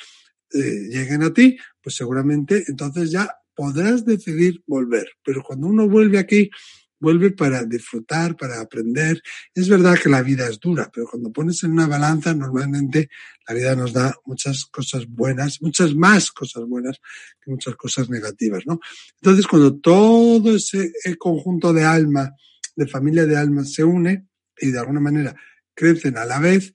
[0.53, 5.07] eh, lleguen a ti, pues seguramente entonces ya podrás decidir volver.
[5.23, 6.49] Pero cuando uno vuelve aquí,
[7.03, 9.21] vuelve para disfrutar, para aprender.
[9.53, 13.09] Es verdad que la vida es dura, pero cuando pones en una balanza, normalmente
[13.47, 17.01] la vida nos da muchas cosas buenas, muchas más cosas buenas
[17.41, 18.79] que muchas cosas negativas, ¿no?
[19.21, 22.31] Entonces, cuando todo ese conjunto de alma,
[22.75, 24.27] de familia de almas se une
[24.63, 25.35] y de alguna manera
[25.73, 26.73] crecen a la vez,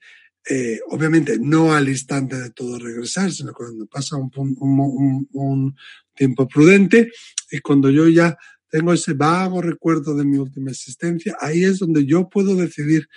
[0.48, 5.76] eh, obviamente no al instante de todo regresar, sino cuando pasa un, un, un
[6.14, 7.10] tiempo prudente
[7.50, 8.36] y cuando yo ya
[8.70, 13.08] tengo ese vago recuerdo de mi última existencia, ahí es donde yo puedo decidir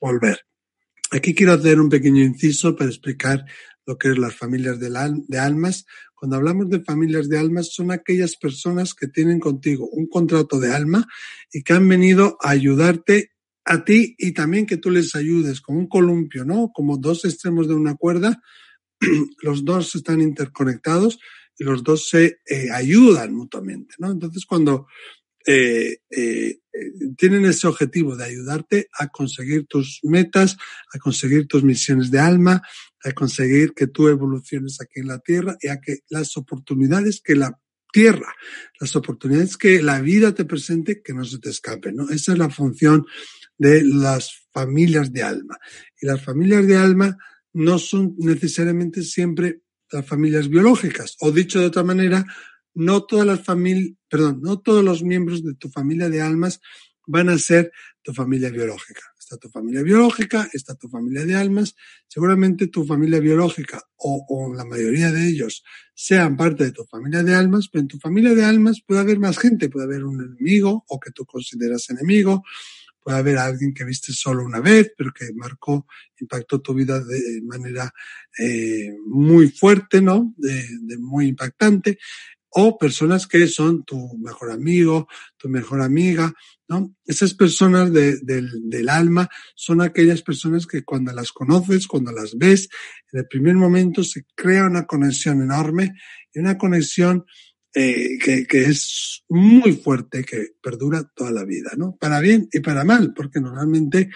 [0.00, 0.40] volver.
[1.10, 3.44] Aquí quiero hacer un pequeño inciso para explicar
[3.86, 5.86] lo que es las familias de, almas.
[6.14, 10.74] Cuando hablamos de familias de almas, son aquellas personas que tienen contigo un contrato de
[10.74, 11.06] alma
[11.50, 13.32] y que han venido a ayudarte
[13.68, 16.72] a ti y también que tú les ayudes, como un columpio, ¿no?
[16.72, 18.42] Como dos extremos de una cuerda,
[19.42, 21.18] los dos están interconectados
[21.58, 24.10] y los dos se eh, ayudan mutuamente, ¿no?
[24.10, 24.86] Entonces, cuando
[25.46, 26.60] eh, eh,
[27.18, 30.56] tienen ese objetivo de ayudarte a conseguir tus metas,
[30.94, 32.62] a conseguir tus misiones de alma,
[33.04, 37.36] a conseguir que tú evoluciones aquí en la Tierra y a que las oportunidades que
[37.36, 37.60] la
[37.92, 38.34] Tierra,
[38.80, 42.10] las oportunidades que la vida te presente, que no se te escapen, ¿no?
[42.10, 43.06] Esa es la función
[43.58, 45.58] de las familias de alma.
[46.00, 47.18] Y las familias de alma
[47.52, 51.16] no son necesariamente siempre las familias biológicas.
[51.20, 52.24] O dicho de otra manera,
[52.74, 56.60] no todas las familias, perdón, no todos los miembros de tu familia de almas
[57.06, 59.02] van a ser tu familia biológica.
[59.18, 61.74] Está tu familia biológica, está tu familia de almas.
[62.06, 67.22] Seguramente tu familia biológica o, o, la mayoría de ellos sean parte de tu familia
[67.22, 70.22] de almas, pero en tu familia de almas puede haber más gente, puede haber un
[70.22, 72.44] enemigo o que tú consideras enemigo,
[73.08, 75.86] puede haber alguien que viste solo una vez, pero que marcó,
[76.20, 77.90] impactó tu vida de manera
[78.38, 80.34] eh, muy fuerte, ¿no?
[80.36, 81.98] De, de, muy impactante.
[82.50, 86.34] O personas que son tu mejor amigo, tu mejor amiga,
[86.68, 86.94] ¿no?
[87.06, 92.36] Esas personas de, del, del alma son aquellas personas que cuando las conoces, cuando las
[92.36, 92.68] ves,
[93.10, 95.94] en el primer momento se crea una conexión enorme
[96.34, 97.24] y una conexión
[97.80, 101.96] eh, que, es muy fuerte, que perdura toda la vida, ¿no?
[101.96, 104.10] Para bien y para mal, porque normalmente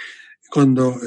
[0.50, 1.00] cuando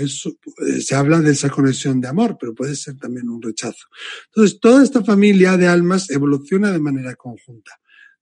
[0.79, 3.87] se habla de esa conexión de amor, pero puede ser también un rechazo.
[4.27, 7.73] Entonces, toda esta familia de almas evoluciona de manera conjunta.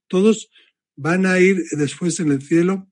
[0.07, 0.49] Todos
[0.95, 2.89] van a ir después en el cielo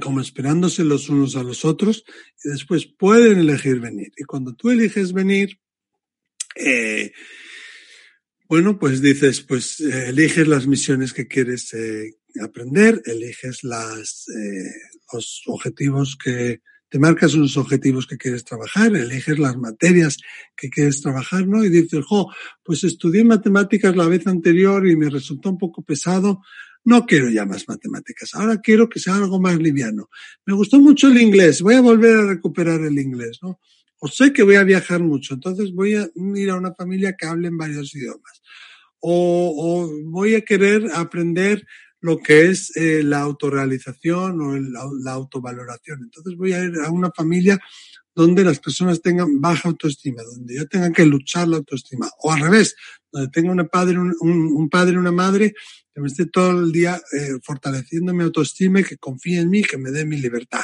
[0.00, 2.04] como esperándose los unos a los otros
[2.42, 4.10] y después pueden elegir venir.
[4.16, 5.60] Y cuando tú eliges venir,
[6.54, 7.12] eh,
[8.48, 14.70] bueno, pues dices, pues eh, eliges las misiones que quieres eh, aprender, eliges las, eh,
[15.12, 20.18] los objetivos que, te marcas unos objetivos que quieres trabajar, eliges las materias
[20.56, 21.64] que quieres trabajar, ¿no?
[21.64, 22.32] Y dices, jo,
[22.62, 26.42] pues estudié matemáticas la vez anterior y me resultó un poco pesado,
[26.84, 30.08] no quiero ya más matemáticas, ahora quiero que sea algo más liviano.
[30.44, 33.58] Me gustó mucho el inglés, voy a volver a recuperar el inglés, ¿no?
[33.98, 37.26] O sé que voy a viajar mucho, entonces voy a ir a una familia que
[37.26, 38.42] hable en varios idiomas.
[39.00, 41.66] O, o voy a querer aprender
[42.00, 44.56] lo que es eh, la autorrealización o
[45.02, 46.02] la autovaloración.
[46.04, 47.58] Entonces voy a ir a una familia
[48.14, 52.08] donde las personas tengan baja autoestima, donde yo tenga que luchar la autoestima.
[52.20, 52.74] O al revés,
[53.12, 55.52] donde tenga una padre, un, un padre, una madre
[55.94, 59.62] que me esté todo el día eh, fortaleciendo mi autoestima y que confíe en mí,
[59.62, 60.62] que me dé mi libertad,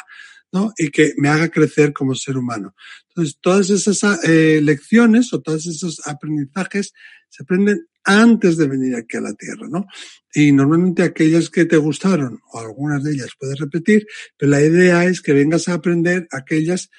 [0.53, 0.73] ¿no?
[0.77, 2.75] Y que me haga crecer como ser humano.
[3.09, 6.93] Entonces, todas esas eh, lecciones o todos esos aprendizajes
[7.29, 9.87] se aprenden antes de venir aquí a la Tierra, ¿no?
[10.35, 15.05] Y normalmente aquellas que te gustaron, o algunas de ellas puedes repetir, pero la idea
[15.05, 16.91] es que vengas a aprender aquellas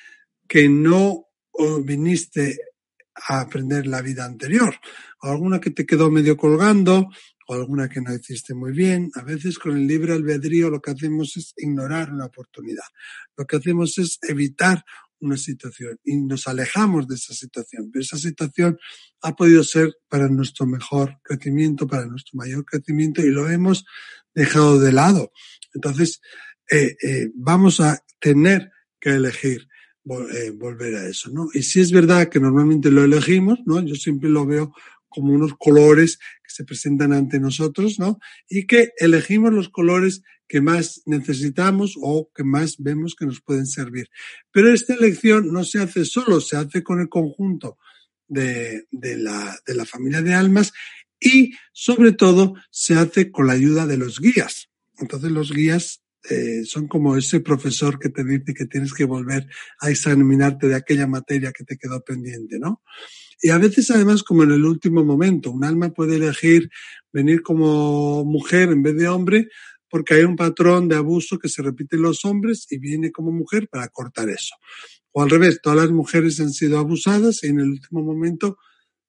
[0.48, 1.28] que no
[1.84, 2.58] viniste
[3.16, 4.76] a aprender la vida anterior,
[5.22, 7.10] o alguna que te quedó medio colgando,
[7.47, 9.12] o alguna que no hiciste muy bien.
[9.15, 12.86] A veces con el libre albedrío lo que hacemos es ignorar una oportunidad.
[13.38, 14.84] Lo que hacemos es evitar
[15.19, 17.89] una situación y nos alejamos de esa situación.
[17.91, 18.77] Pero esa situación
[19.21, 23.86] ha podido ser para nuestro mejor crecimiento, para nuestro mayor crecimiento y lo hemos
[24.36, 25.32] dejado de lado.
[25.73, 26.21] Entonces,
[26.69, 29.67] eh, eh, vamos a tener que elegir
[30.06, 31.47] eh, volver a eso, ¿no?
[31.53, 33.82] Y si es verdad que normalmente lo elegimos, ¿no?
[33.82, 34.73] Yo siempre lo veo
[35.08, 36.19] como unos colores
[36.54, 38.20] se presentan ante nosotros, ¿no?
[38.48, 43.66] Y que elegimos los colores que más necesitamos o que más vemos que nos pueden
[43.66, 44.08] servir.
[44.52, 47.78] Pero esta elección no se hace solo, se hace con el conjunto
[48.28, 50.74] de, de, la, de la familia de almas
[51.20, 54.70] y sobre todo se hace con la ayuda de los guías.
[55.00, 59.48] Entonces los guías eh, son como ese profesor que te dice que tienes que volver
[59.80, 62.82] a examinarte de aquella materia que te quedó pendiente, ¿no?
[63.43, 66.69] Y a veces, además, como en el último momento, un alma puede elegir
[67.12, 69.49] venir como mujer en vez de hombre
[69.89, 73.34] porque hay un patrón de abuso que se repite en los hombres y viene como
[73.34, 74.56] mujer para cortar eso.
[75.12, 78.58] O al revés, todas las mujeres han sido abusadas y en el último momento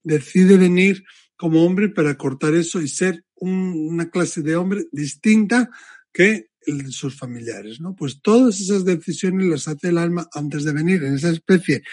[0.03, 1.05] decide venir
[1.37, 5.71] como hombre para cortar eso y ser una clase de hombre distinta
[6.13, 6.49] que
[6.91, 7.95] sus familiares, ¿no?
[7.95, 11.85] Pues todas esas decisiones las hace el alma antes de venir en esa especie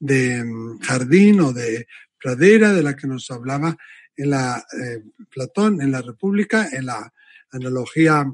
[0.00, 1.86] de mm, jardín o de
[2.20, 3.76] pradera de la que nos hablaba
[4.16, 7.12] en la eh, Platón, en la República, en la
[7.52, 8.26] analogía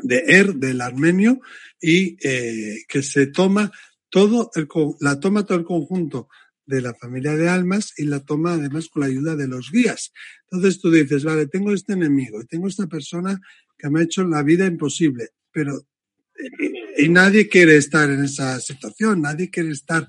[0.00, 1.40] de Er, del armenio,
[1.80, 3.72] y eh, que se toma
[4.08, 4.68] todo el,
[5.00, 6.28] la toma todo el conjunto
[6.64, 10.12] de la familia de almas y la toma además con la ayuda de los guías.
[10.50, 13.40] Entonces tú dices, vale, tengo este enemigo y tengo esta persona
[13.76, 15.86] que me ha hecho la vida imposible, pero
[16.96, 20.08] y nadie quiere estar en esa situación, nadie quiere estar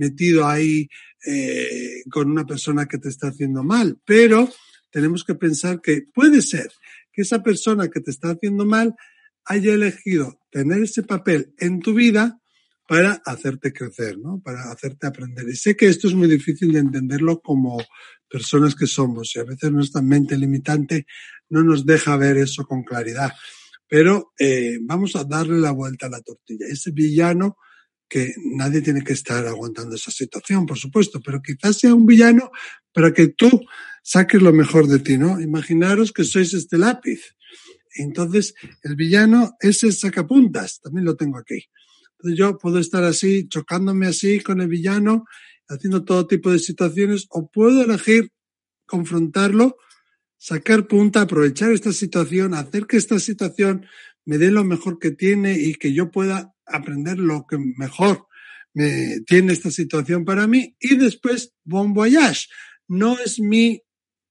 [0.00, 0.88] metido ahí
[1.26, 4.48] eh, con una persona que te está haciendo mal, pero
[4.90, 6.72] tenemos que pensar que puede ser
[7.12, 8.94] que esa persona que te está haciendo mal
[9.44, 12.40] haya elegido tener ese papel en tu vida
[12.88, 14.40] para hacerte crecer, ¿no?
[14.42, 15.48] Para hacerte aprender.
[15.48, 17.78] Y sé que esto es muy difícil de entenderlo como
[18.28, 21.06] personas que somos y a veces nuestra mente limitante
[21.50, 23.32] no nos deja ver eso con claridad.
[23.86, 26.66] Pero eh, vamos a darle la vuelta a la tortilla.
[26.68, 27.56] Ese villano
[28.10, 32.50] que nadie tiene que estar aguantando esa situación, por supuesto, pero quizás sea un villano
[32.92, 33.48] para que tú
[34.02, 35.40] saques lo mejor de ti, ¿no?
[35.40, 37.20] Imaginaros que sois este lápiz.
[37.94, 41.64] Entonces, el villano es el sacapuntas, también lo tengo aquí.
[42.18, 45.24] Entonces yo puedo estar así, chocándome así con el villano,
[45.68, 48.32] haciendo todo tipo de situaciones, o puedo elegir
[48.86, 49.76] confrontarlo,
[50.36, 53.86] sacar punta, aprovechar esta situación, hacer que esta situación
[54.24, 58.26] me dé lo mejor que tiene y que yo pueda aprender lo que mejor
[58.72, 62.48] me tiene esta situación para mí y después bon voyage.
[62.88, 63.82] No es mi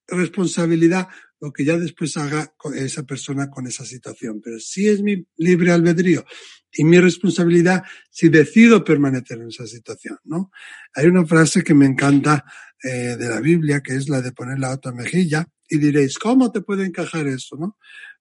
[0.08, 1.08] responsabilidad
[1.42, 5.72] lo que ya después haga esa persona con esa situación, pero sí es mi libre
[5.72, 6.26] albedrío
[6.72, 10.52] y mi responsabilidad si decido permanecer en esa situación, ¿no?
[10.94, 12.44] Hay una frase que me encanta
[12.84, 16.52] eh, de la Biblia que es la de poner la otra mejilla y diréis, ¿cómo
[16.52, 17.78] te puede encajar eso, no?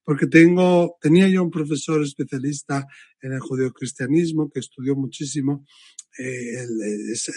[0.09, 2.87] Porque tengo, tenía yo un profesor especialista
[3.21, 5.67] en el judeocristianismo que estudió muchísimo
[6.19, 6.65] eh,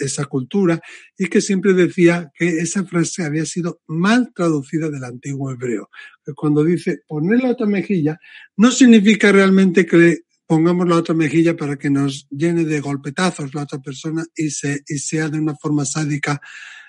[0.00, 0.80] esa cultura
[1.18, 5.90] y que siempre decía que esa frase había sido mal traducida del antiguo hebreo.
[6.34, 8.18] Cuando dice poner la otra mejilla,
[8.56, 13.64] no significa realmente que pongamos la otra mejilla para que nos llene de golpetazos la
[13.64, 16.40] otra persona y sea de una forma sádica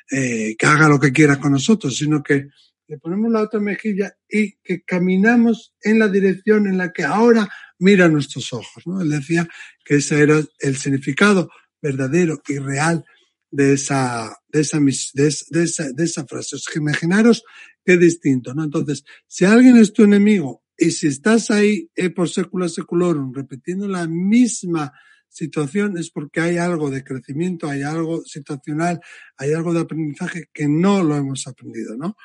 [0.10, 2.48] eh, que haga lo que quiera con nosotros, sino que
[2.94, 7.50] le ponemos la otra mejilla y que caminamos en la dirección en la que ahora
[7.80, 8.86] mira nuestros ojos.
[8.86, 9.02] ¿no?
[9.02, 9.48] Él decía
[9.84, 11.50] que ese era el significado
[11.82, 13.04] verdadero y real
[13.50, 16.58] de esa, de esa, de esa, de esa frase.
[16.72, 17.44] que imaginaros
[17.84, 18.64] qué distinto, ¿no?
[18.64, 23.88] Entonces, si alguien es tu enemigo y si estás ahí eh, por secula seculorum repitiendo
[23.88, 24.94] la misma
[25.30, 29.02] situación es porque hay algo de crecimiento, hay algo situacional,
[29.36, 32.16] hay algo de aprendizaje que no lo hemos aprendido, ¿no?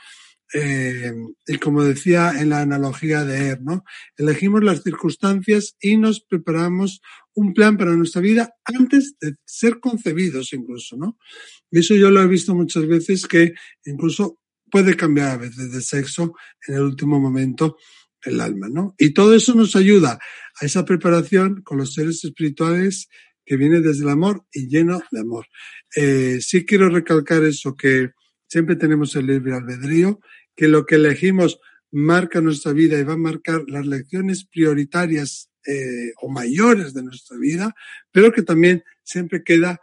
[0.55, 1.13] Eh,
[1.47, 3.85] y como decía en la analogía de Er, ¿no?
[4.17, 7.03] Elegimos las circunstancias y nos preparamos
[7.35, 11.19] un plan para nuestra vida antes de ser concebidos incluso, ¿no?
[11.71, 13.53] Y eso yo lo he visto muchas veces que
[13.85, 14.39] incluso
[14.71, 16.35] puede cambiar a veces de sexo
[16.67, 17.77] en el último momento
[18.23, 18.95] el alma, ¿no?
[18.99, 20.19] Y todo eso nos ayuda
[20.61, 23.09] a esa preparación con los seres espirituales
[23.45, 25.47] que viene desde el amor y lleno de amor.
[25.97, 28.11] Eh, sí quiero recalcar eso, que
[28.49, 30.21] siempre tenemos el libre albedrío
[30.57, 36.13] que lo que elegimos marca nuestra vida y va a marcar las lecciones prioritarias eh,
[36.21, 37.75] o mayores de nuestra vida,
[38.11, 39.81] pero que también siempre queda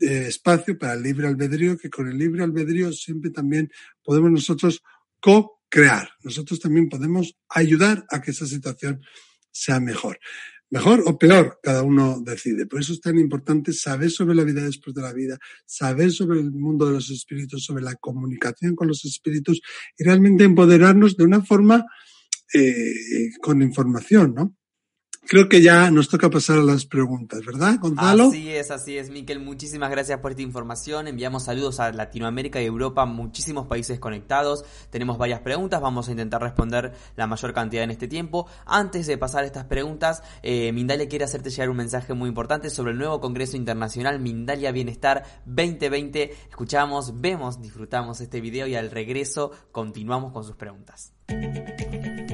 [0.00, 3.70] eh, espacio para el libre albedrío, que con el libre albedrío siempre también
[4.02, 4.82] podemos nosotros
[5.20, 6.10] co-crear.
[6.22, 9.02] Nosotros también podemos ayudar a que esa situación
[9.50, 10.18] sea mejor.
[10.74, 12.66] Mejor o peor, cada uno decide.
[12.66, 16.40] Por eso es tan importante saber sobre la vida después de la vida, saber sobre
[16.40, 19.60] el mundo de los espíritus, sobre la comunicación con los espíritus
[19.96, 21.84] y realmente empoderarnos de una forma
[22.52, 24.56] eh, con información, ¿no?
[25.26, 28.28] Creo que ya nos toca pasar a las preguntas, ¿verdad, Gonzalo?
[28.28, 29.40] Así es, así es, Miquel.
[29.40, 31.08] Muchísimas gracias por esta información.
[31.08, 34.64] Enviamos saludos a Latinoamérica y Europa, muchísimos países conectados.
[34.90, 38.46] Tenemos varias preguntas, vamos a intentar responder la mayor cantidad en este tiempo.
[38.66, 42.68] Antes de pasar a estas preguntas, eh, Mindalia quiere hacerte llegar un mensaje muy importante
[42.68, 46.34] sobre el nuevo Congreso Internacional Mindalia Bienestar 2020.
[46.50, 51.14] Escuchamos, vemos, disfrutamos este video y al regreso continuamos con sus preguntas.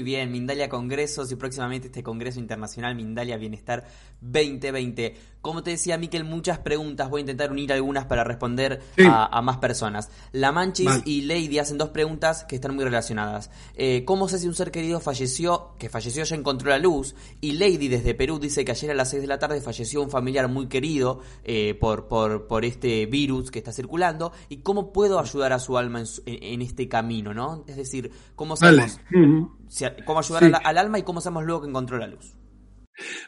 [0.00, 3.86] Muy bien, Mindalia Congresos y próximamente este Congreso Internacional Mindalia Bienestar
[4.22, 5.14] 2020.
[5.42, 7.08] Como te decía, Miquel, muchas preguntas.
[7.08, 10.10] Voy a intentar unir algunas para responder a, más personas.
[10.32, 13.50] La Manchis y Lady hacen dos preguntas que están muy relacionadas.
[13.74, 17.14] Eh, ¿Cómo sé si un ser querido falleció, que falleció ya encontró la luz?
[17.40, 20.10] Y Lady desde Perú dice que ayer a las 6 de la tarde falleció un
[20.10, 24.32] familiar muy querido eh, por, por, por, este virus que está circulando.
[24.50, 27.32] ¿Y cómo puedo ayudar a su alma en, este camino?
[27.32, 27.64] ¿no?
[27.66, 29.00] Es decir, ¿cómo sabemos,
[30.04, 32.34] cómo ayudar al alma y cómo sabemos luego que encontró la luz?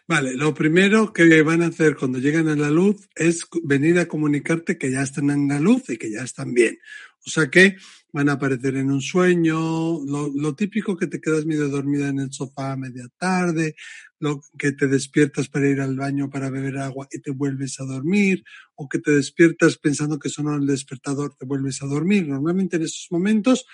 [0.06, 4.06] Vale, lo primero que van a hacer cuando llegan a la luz es venir a
[4.06, 6.78] comunicarte que ya están en la luz y que ya están bien.
[7.24, 7.76] O sea que
[8.12, 12.32] van a aparecer en un sueño, lo, típico que te quedas medio dormida en el
[12.32, 13.74] sofá a media tarde,
[14.18, 17.85] lo que te despiertas para ir al baño para beber agua y te vuelves a
[17.85, 22.28] dormir, o que te despiertas pensando que sonó el despertador, te vuelves a dormir.
[22.28, 23.64] Normalmente en esos momentos,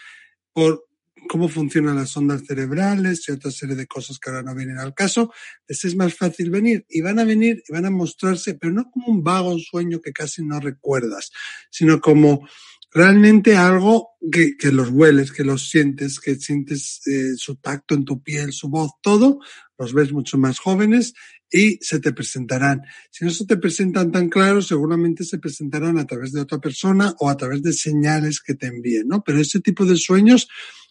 [0.53, 0.88] por
[1.29, 4.95] cómo funcionan las ondas cerebrales y otra serie de cosas que ahora no vienen al
[4.95, 5.33] caso,
[5.67, 6.87] les es más fácil venir.
[6.89, 10.13] Y van a venir y van a mostrarse, pero no como un vago sueño que
[10.13, 11.31] casi no recuerdas,
[11.71, 12.49] sino como
[12.91, 18.05] realmente algo que, que los hueles, que los sientes, que sientes eh, su tacto en
[18.05, 19.41] tu piel, su voz, todo,
[19.79, 21.15] los ves mucho más jóvenes
[21.51, 22.83] y se te presentarán.
[23.11, 27.15] Si no se te presentan tan claros, seguramente se presentarán a través de otra persona
[27.19, 29.23] o a través de señales que te envíen, ¿no?
[29.23, 30.49] Pero ese tipo de sueños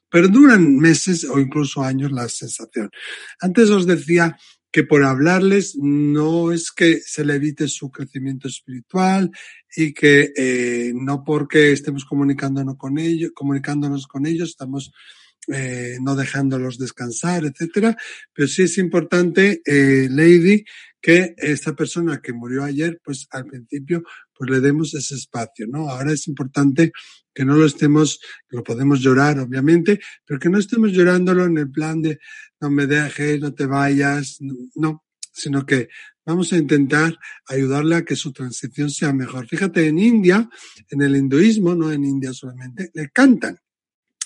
[0.10, 2.90] perduran meses o incluso años la sensación.
[3.42, 4.38] Antes os decía
[4.72, 9.32] que por hablarles no es que se le evite su crecimiento espiritual
[9.76, 14.92] y que eh, no porque estemos comunicándonos con ellos, comunicándonos con ellos estamos
[15.50, 17.96] eh, no dejándolos descansar, etcétera.
[18.34, 20.66] Pero sí es importante, eh, Lady,
[21.00, 24.04] que esta persona que murió ayer, pues al principio,
[24.38, 25.90] pues le demos ese espacio, ¿no?
[25.90, 26.92] Ahora es importante
[27.34, 28.20] que no lo estemos,
[28.50, 32.20] lo podemos llorar, obviamente, pero que no estemos llorándolo en el plan de
[32.60, 34.38] no me dejes, no te vayas,
[34.76, 35.90] no, sino que
[36.26, 37.18] vamos a intentar
[37.48, 39.48] ayudarle a que su transición sea mejor.
[39.48, 40.50] Fíjate, en India,
[40.90, 43.58] en el hinduismo, no en India solamente, le cantan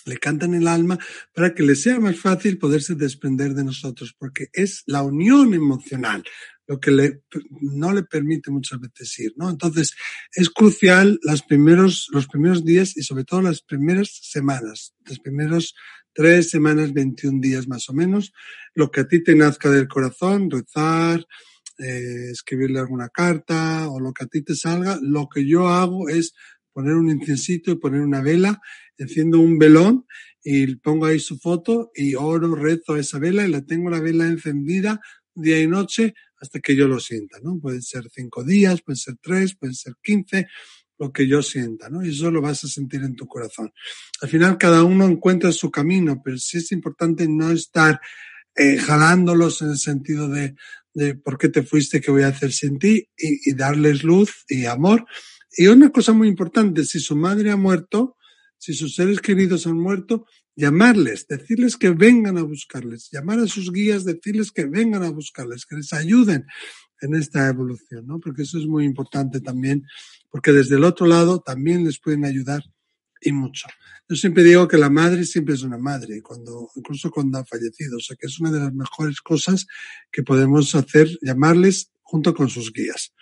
[0.06, 0.99] le cantan el alma
[1.34, 6.24] para que le sea más fácil poderse desprender de nosotros, porque es la unión emocional
[6.68, 7.22] lo que le,
[7.60, 9.49] no le permite muchas veces ir, ¿no?
[9.49, 9.93] Entonces,
[10.34, 15.76] es crucial los primeros, los primeros días y sobre todo las primeras semanas, las primeros
[16.14, 18.32] tres semanas, 21 días más o menos,
[18.74, 21.26] lo que a ti te nazca del corazón, rezar,
[21.78, 26.08] eh, escribirle alguna carta o lo que a ti te salga, lo que yo hago
[26.08, 26.34] es
[26.74, 28.61] poner un incensito y poner una vela,
[28.97, 30.05] enciendo un velón
[30.43, 33.99] y pongo ahí su foto y oro, rezo a esa vela y la tengo la
[33.99, 34.99] vela encendida
[35.34, 37.59] día y noche hasta que yo lo sienta, ¿no?
[37.59, 40.47] Pueden ser cinco días, pueden ser tres, pueden ser quince,
[40.97, 42.03] lo que yo sienta, ¿no?
[42.03, 43.72] Y eso lo vas a sentir en tu corazón.
[44.22, 47.99] Al final cada uno encuentra su camino, pero sí es importante no estar
[48.55, 50.55] eh, jalándolos en el sentido de,
[50.93, 54.43] de por qué te fuiste, qué voy a hacer sin ti, y, y darles luz
[54.47, 55.05] y amor,
[55.58, 58.18] y una cosa muy importante, si su madre ha muerto,
[58.58, 60.26] si sus seres queridos han muerto,
[60.56, 65.66] llamarles, decirles que vengan a buscarles, llamar a sus guías, decirles que vengan a buscarles,
[65.66, 66.45] que les ayuden
[67.02, 68.20] en esta evolución, ¿no?
[68.20, 69.84] Porque eso es muy importante también,
[70.30, 72.64] porque desde el otro lado también les pueden ayudar
[73.22, 73.68] y mucho.
[74.08, 77.97] Yo siempre digo que la madre siempre es una madre, cuando, incluso cuando ha fallecido,
[77.97, 79.66] o sea que es una de las mejores cosas
[80.12, 83.14] que podemos hacer, llamarles junto con sus guías.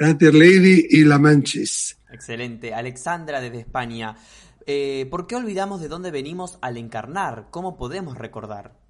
[0.00, 1.98] Gracias, Lady y La Manchis.
[2.10, 2.72] Excelente.
[2.72, 4.16] Alexandra desde España.
[4.64, 7.48] Eh, ¿Por qué olvidamos de dónde venimos al encarnar?
[7.50, 8.80] ¿Cómo podemos recordar?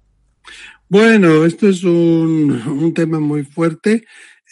[0.87, 4.05] Bueno, esto es un, un tema muy fuerte.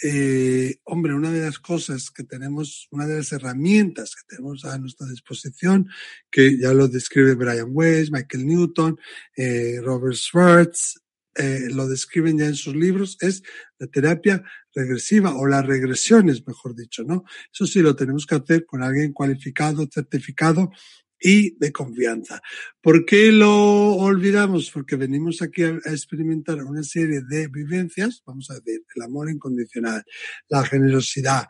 [0.04, 4.78] Eh, hombre, una de las cosas que tenemos, una de las herramientas que tenemos a
[4.78, 5.88] nuestra disposición,
[6.30, 9.00] que ya lo describe Brian Weiss, Michael Newton,
[9.38, 11.00] eh, Robert Schwartz,
[11.40, 13.44] eh, lo describen ya en sus libros, es
[13.78, 14.44] la terapia
[14.76, 17.24] regresiva o las regresiones, mejor dicho, ¿no?
[17.54, 20.70] Eso sí lo tenemos que hacer con alguien cualificado, certificado
[21.18, 22.42] y de confianza.
[22.82, 24.70] ¿Por qué lo olvidamos?
[24.70, 30.04] Porque venimos aquí a, experimentar una serie de vivencias, vamos a decir, el amor incondicional,
[30.50, 31.48] la generosidad,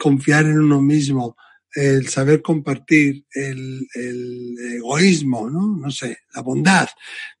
[0.00, 1.36] confiar en uno mismo,
[1.74, 5.76] el saber compartir, el, el, egoísmo, ¿no?
[5.76, 6.88] No sé, la bondad.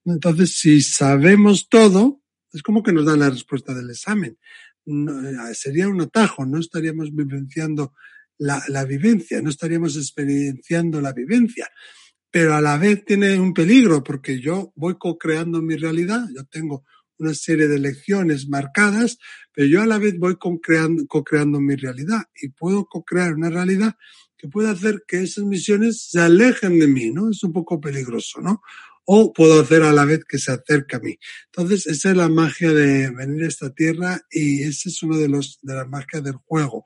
[0.04, 2.22] Entonces, si sabemos todo,
[2.52, 4.38] es como que nos dan la respuesta del examen.
[4.86, 7.94] Eh, sería un atajo, no estaríamos vivenciando
[8.38, 11.68] la, la vivencia, no estaríamos experienciando la vivencia.
[12.30, 16.84] Pero a la vez tiene un peligro porque yo voy co-creando mi realidad, yo tengo
[17.18, 19.18] una serie de lecciones marcadas,
[19.52, 23.94] pero yo a la vez voy co-creando, co-creando mi realidad y puedo co-crear una realidad
[24.36, 27.30] que puede hacer que esas misiones se alejen de mí, ¿no?
[27.30, 28.62] Es un poco peligroso, ¿no?
[29.06, 31.18] O puedo hacer a la vez que se acerque a mí.
[31.46, 35.28] Entonces, esa es la magia de venir a esta tierra y ese es uno de
[35.28, 36.84] los, de las magias del juego,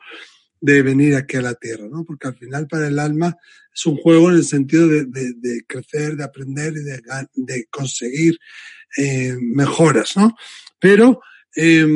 [0.60, 2.04] de venir aquí a la tierra, ¿no?
[2.04, 3.36] Porque al final para el alma
[3.72, 7.00] es un juego en el sentido de, de, de crecer, de aprender y de,
[7.34, 8.38] de conseguir
[8.96, 10.34] eh, mejoras, ¿no?
[10.80, 11.20] Pero
[11.56, 11.86] eh,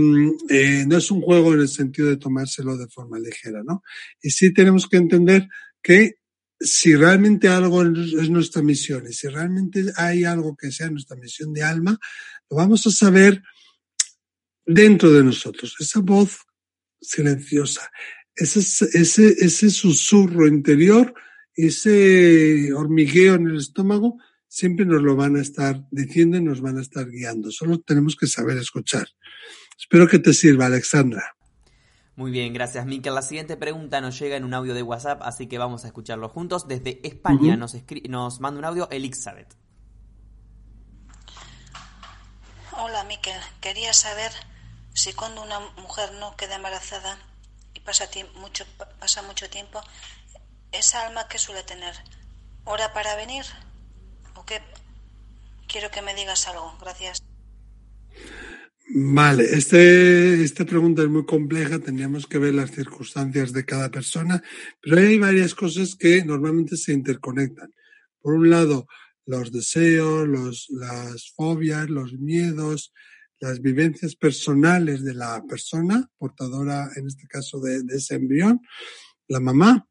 [0.49, 3.83] eh, no es un juego en el sentido de tomárselo de forma ligera, ¿no?
[4.23, 5.49] Y sí tenemos que entender
[5.83, 6.17] que
[6.59, 11.53] si realmente algo es nuestra misión y si realmente hay algo que sea nuestra misión
[11.53, 11.99] de alma,
[12.49, 13.43] lo vamos a saber
[14.65, 15.75] dentro de nosotros.
[15.81, 16.39] Esa voz
[17.01, 17.91] silenciosa,
[18.35, 18.61] ese,
[18.99, 21.13] ese, ese susurro interior,
[21.55, 24.19] ese hormigueo en el estómago,
[24.53, 27.51] siempre nos lo van a estar diciendo y nos van a estar guiando.
[27.51, 29.09] Solo tenemos que saber escuchar.
[29.79, 31.37] Espero que te sirva, Alexandra.
[32.17, 33.15] Muy bien, gracias, Mikel.
[33.15, 36.29] La siguiente pregunta nos llega en un audio de WhatsApp, así que vamos a escucharlo
[36.29, 36.69] juntos.
[36.69, 37.59] Desde España uh -huh.
[37.59, 37.75] nos,
[38.11, 39.57] nos manda un audio Elizabeth.
[42.73, 43.41] Hola, Mikel.
[43.63, 44.33] Quería saber
[44.93, 47.17] si cuando una mujer no queda embarazada
[47.73, 48.67] y pasa, mucho,
[49.01, 49.81] pasa mucho tiempo,
[50.73, 51.95] esa alma que suele tener,
[52.65, 53.47] ¿hora para venir?
[54.35, 54.61] ¿O qué?
[55.67, 56.77] Quiero que me digas algo.
[56.81, 57.23] Gracias.
[58.95, 64.43] Vale, este, esta pregunta es muy compleja, tendríamos que ver las circunstancias de cada persona,
[64.83, 67.73] pero hay varias cosas que normalmente se interconectan.
[68.21, 68.87] Por un lado,
[69.25, 72.93] los deseos, los, las fobias, los miedos,
[73.41, 78.61] las vivencias personales de la persona, portadora en este caso de, de ese embrión,
[79.29, 79.89] la mamá,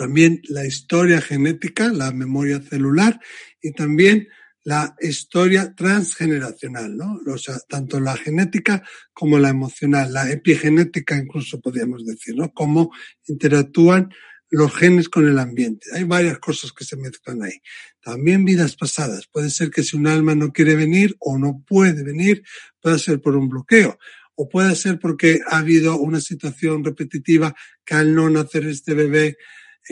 [0.00, 3.20] también la historia genética, la memoria celular
[3.60, 4.28] y también
[4.64, 7.20] la historia transgeneracional, ¿no?
[7.26, 8.82] O sea, tanto la genética
[9.12, 12.50] como la emocional, la epigenética incluso podríamos decir, ¿no?
[12.54, 12.90] Cómo
[13.26, 14.08] interactúan
[14.48, 15.88] los genes con el ambiente.
[15.92, 17.60] Hay varias cosas que se mezclan ahí.
[18.02, 19.26] También vidas pasadas.
[19.30, 22.42] Puede ser que si un alma no quiere venir o no puede venir,
[22.80, 23.98] puede ser por un bloqueo.
[24.34, 29.36] O puede ser porque ha habido una situación repetitiva que al no nacer este bebé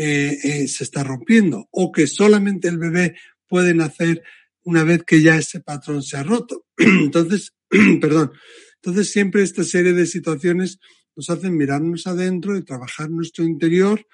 [0.01, 1.67] eh, eh, se está rompiendo.
[1.73, 3.17] O que solamente el bebé
[3.49, 4.23] puede nacer
[4.63, 6.67] una vez que ya ese patrón se ha roto.
[6.77, 7.53] Entonces,
[8.01, 8.31] perdón.
[8.77, 10.79] Entonces siempre esta serie de situaciones
[11.17, 14.07] nos hacen mirarnos adentro y trabajar nuestro interior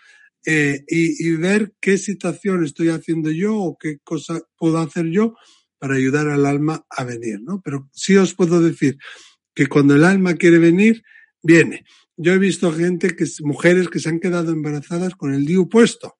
[0.46, 5.34] eh, y, y, ver qué situación estoy haciendo yo o qué cosa puedo hacer yo
[5.78, 7.60] para ayudar al alma a venir, ¿no?
[7.62, 8.96] Pero sí os puedo decir
[9.54, 11.02] que cuando el alma quiere venir,
[11.42, 11.84] viene.
[12.16, 16.16] Yo he visto gente que, mujeres que se han quedado embarazadas con el DIU puesto.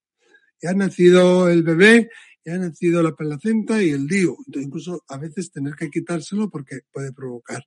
[0.60, 2.10] Y ha nacido el bebé,
[2.44, 4.36] y ha nacido la placenta y el DIU.
[4.54, 7.64] incluso a veces tener que quitárselo porque puede provocar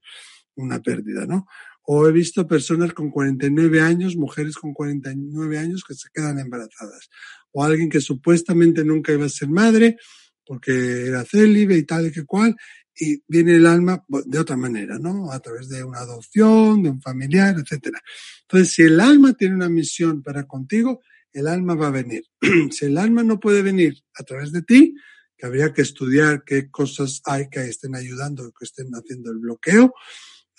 [0.56, 1.48] una pérdida, ¿no?
[1.84, 7.10] O he visto personas con 49 años, mujeres con 49 años que se quedan embarazadas.
[7.52, 9.98] O alguien que supuestamente nunca iba a ser madre
[10.46, 12.56] porque era célibe y tal y que cual,
[13.00, 15.32] y viene el alma de otra manera, ¿no?
[15.32, 18.02] A través de una adopción, de un familiar, etcétera.
[18.42, 22.24] Entonces, si el alma tiene una misión para contigo, el alma va a venir.
[22.72, 24.96] si el alma no puede venir a través de ti,
[25.38, 29.94] que habría que estudiar qué cosas hay que estén ayudando, que estén haciendo el bloqueo,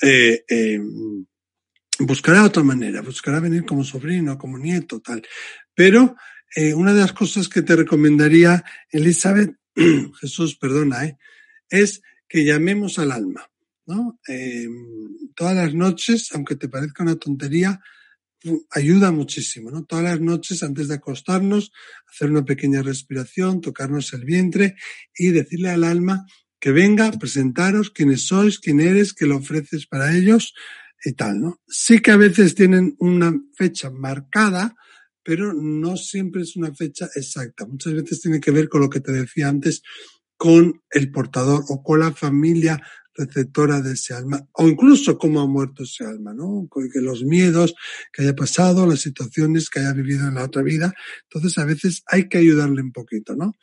[0.02, 0.80] eh, eh,
[1.98, 5.22] buscará otra manera, buscará venir como sobrino, como nieto, tal.
[5.74, 6.16] Pero
[6.54, 9.54] eh, una de las cosas que te recomendaría, Elizabeth,
[10.20, 11.18] Jesús, perdona, eh,
[11.68, 13.50] es que llamemos al alma.
[13.86, 14.20] ¿no?
[14.28, 14.68] Eh,
[15.34, 17.80] todas las noches, aunque te parezca una tontería,
[18.70, 19.84] ayuda muchísimo, ¿no?
[19.84, 21.72] Todas las noches antes de acostarnos,
[22.08, 24.76] hacer una pequeña respiración, tocarnos el vientre
[25.16, 26.26] y decirle al alma
[26.60, 30.54] que venga, presentaros quiénes sois, quién eres, qué lo ofreces para ellos
[31.04, 31.60] y tal, ¿no?
[31.66, 34.74] Sí que a veces tienen una fecha marcada,
[35.22, 37.66] pero no siempre es una fecha exacta.
[37.66, 39.82] Muchas veces tiene que ver con lo que te decía antes,
[40.38, 42.80] con el portador o con la familia
[43.14, 46.68] receptora de ese alma, o incluso cómo ha muerto ese alma, ¿no?
[46.72, 47.74] Que los miedos
[48.12, 50.94] que haya pasado, las situaciones que haya vivido en la otra vida.
[51.24, 53.54] Entonces, a veces hay que ayudarle un poquito, ¿no?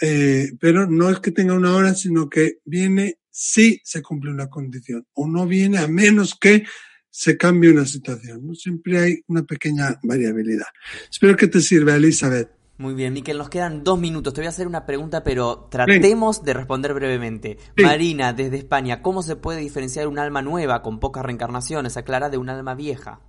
[0.00, 4.48] Eh, pero no es que tenga una hora, sino que viene si se cumple una
[4.48, 6.64] condición, o no viene a menos que
[7.10, 8.46] se cambie una situación.
[8.46, 8.54] ¿no?
[8.54, 10.66] Siempre hay una pequeña variabilidad.
[11.10, 12.53] Espero que te sirva, Elizabeth.
[12.76, 14.34] Muy bien, Miquel, nos quedan dos minutos.
[14.34, 17.58] Te voy a hacer una pregunta, pero tratemos de responder brevemente.
[17.76, 22.38] Marina, desde España, ¿cómo se puede diferenciar un alma nueva con pocas reencarnaciones, aclara, de
[22.38, 23.20] un alma vieja?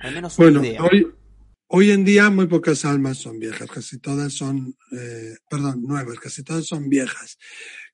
[0.00, 0.82] Al menos una bueno, idea.
[0.82, 1.14] Hoy,
[1.74, 6.44] Hoy en día muy pocas almas son viejas, casi todas son, eh, perdón, nuevas, casi
[6.44, 7.38] todas son viejas.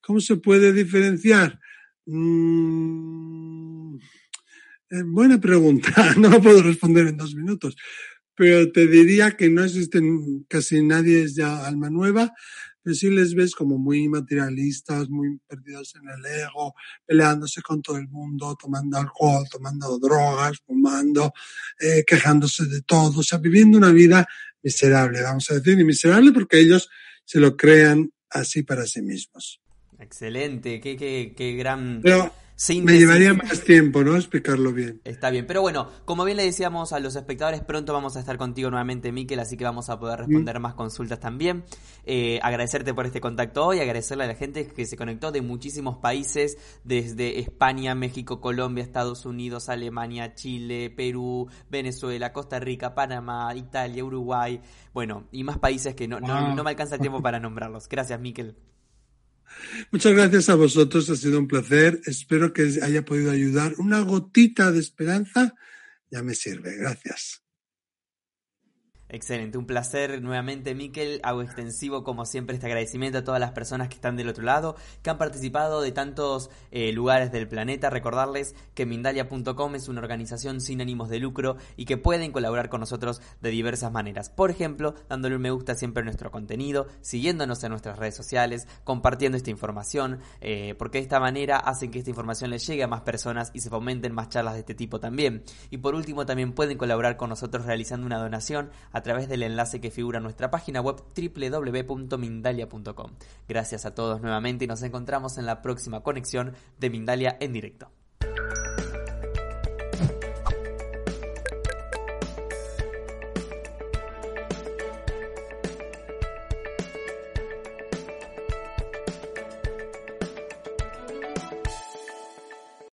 [0.01, 1.57] ¿Cómo se puede diferenciar?
[2.05, 7.77] Mm, eh, buena pregunta, no puedo responder en dos minutos,
[8.39, 12.33] pero te diría que no existen, casi nadie es ya alma nueva,
[12.81, 16.73] pero sí les ves como muy materialistas, muy perdidos en el ego,
[17.05, 21.33] peleándose con todo el mundo, tomando alcohol, tomando drogas, fumando,
[21.81, 24.25] eh, quejándose de todo, o sea, viviendo una vida
[24.63, 26.89] miserable, vamos a decir, y miserable porque ellos
[27.25, 29.59] se lo crean así para sí mismos.
[29.99, 32.01] Excelente, qué, qué, qué gran...
[32.83, 34.17] Me llevaría más tiempo, ¿no?
[34.17, 34.99] Explicarlo bien.
[35.05, 38.37] Está bien, pero bueno, como bien le decíamos a los espectadores, pronto vamos a estar
[38.37, 41.63] contigo nuevamente, Miquel, así que vamos a poder responder más consultas también.
[42.03, 45.99] Eh, agradecerte por este contacto hoy, agradecerle a la gente que se conectó de muchísimos
[45.99, 54.03] países, desde España, México, Colombia, Estados Unidos, Alemania, Chile, Perú, Venezuela, Costa Rica, Panamá, Italia,
[54.03, 54.59] Uruguay,
[54.93, 57.87] bueno, y más países que no, no, no me alcanza el tiempo para nombrarlos.
[57.87, 58.57] Gracias, Miquel.
[59.91, 62.01] Muchas gracias a vosotros, ha sido un placer.
[62.05, 63.73] Espero que haya podido ayudar.
[63.77, 65.55] Una gotita de esperanza
[66.09, 66.75] ya me sirve.
[66.77, 67.43] Gracias.
[69.11, 71.19] Excelente, un placer nuevamente, Miquel.
[71.23, 74.75] Hago extensivo, como siempre, este agradecimiento a todas las personas que están del otro lado,
[75.01, 77.89] que han participado de tantos eh, lugares del planeta.
[77.89, 82.81] Recordarles que Mindalia.com es una organización sin ánimos de lucro y que pueden colaborar con
[82.81, 84.29] nosotros de diversas maneras.
[84.29, 88.67] Por ejemplo, dándole un me gusta siempre a nuestro contenido, siguiéndonos en nuestras redes sociales,
[88.83, 92.87] compartiendo esta información, eh, porque de esta manera hacen que esta información les llegue a
[92.87, 95.43] más personas y se fomenten más charlas de este tipo también.
[95.71, 98.69] Y por último, también pueden colaborar con nosotros realizando una donación
[98.99, 103.11] a través del enlace que figura en nuestra página web www.mindalia.com.
[103.47, 107.89] Gracias a todos nuevamente y nos encontramos en la próxima conexión de Mindalia en directo.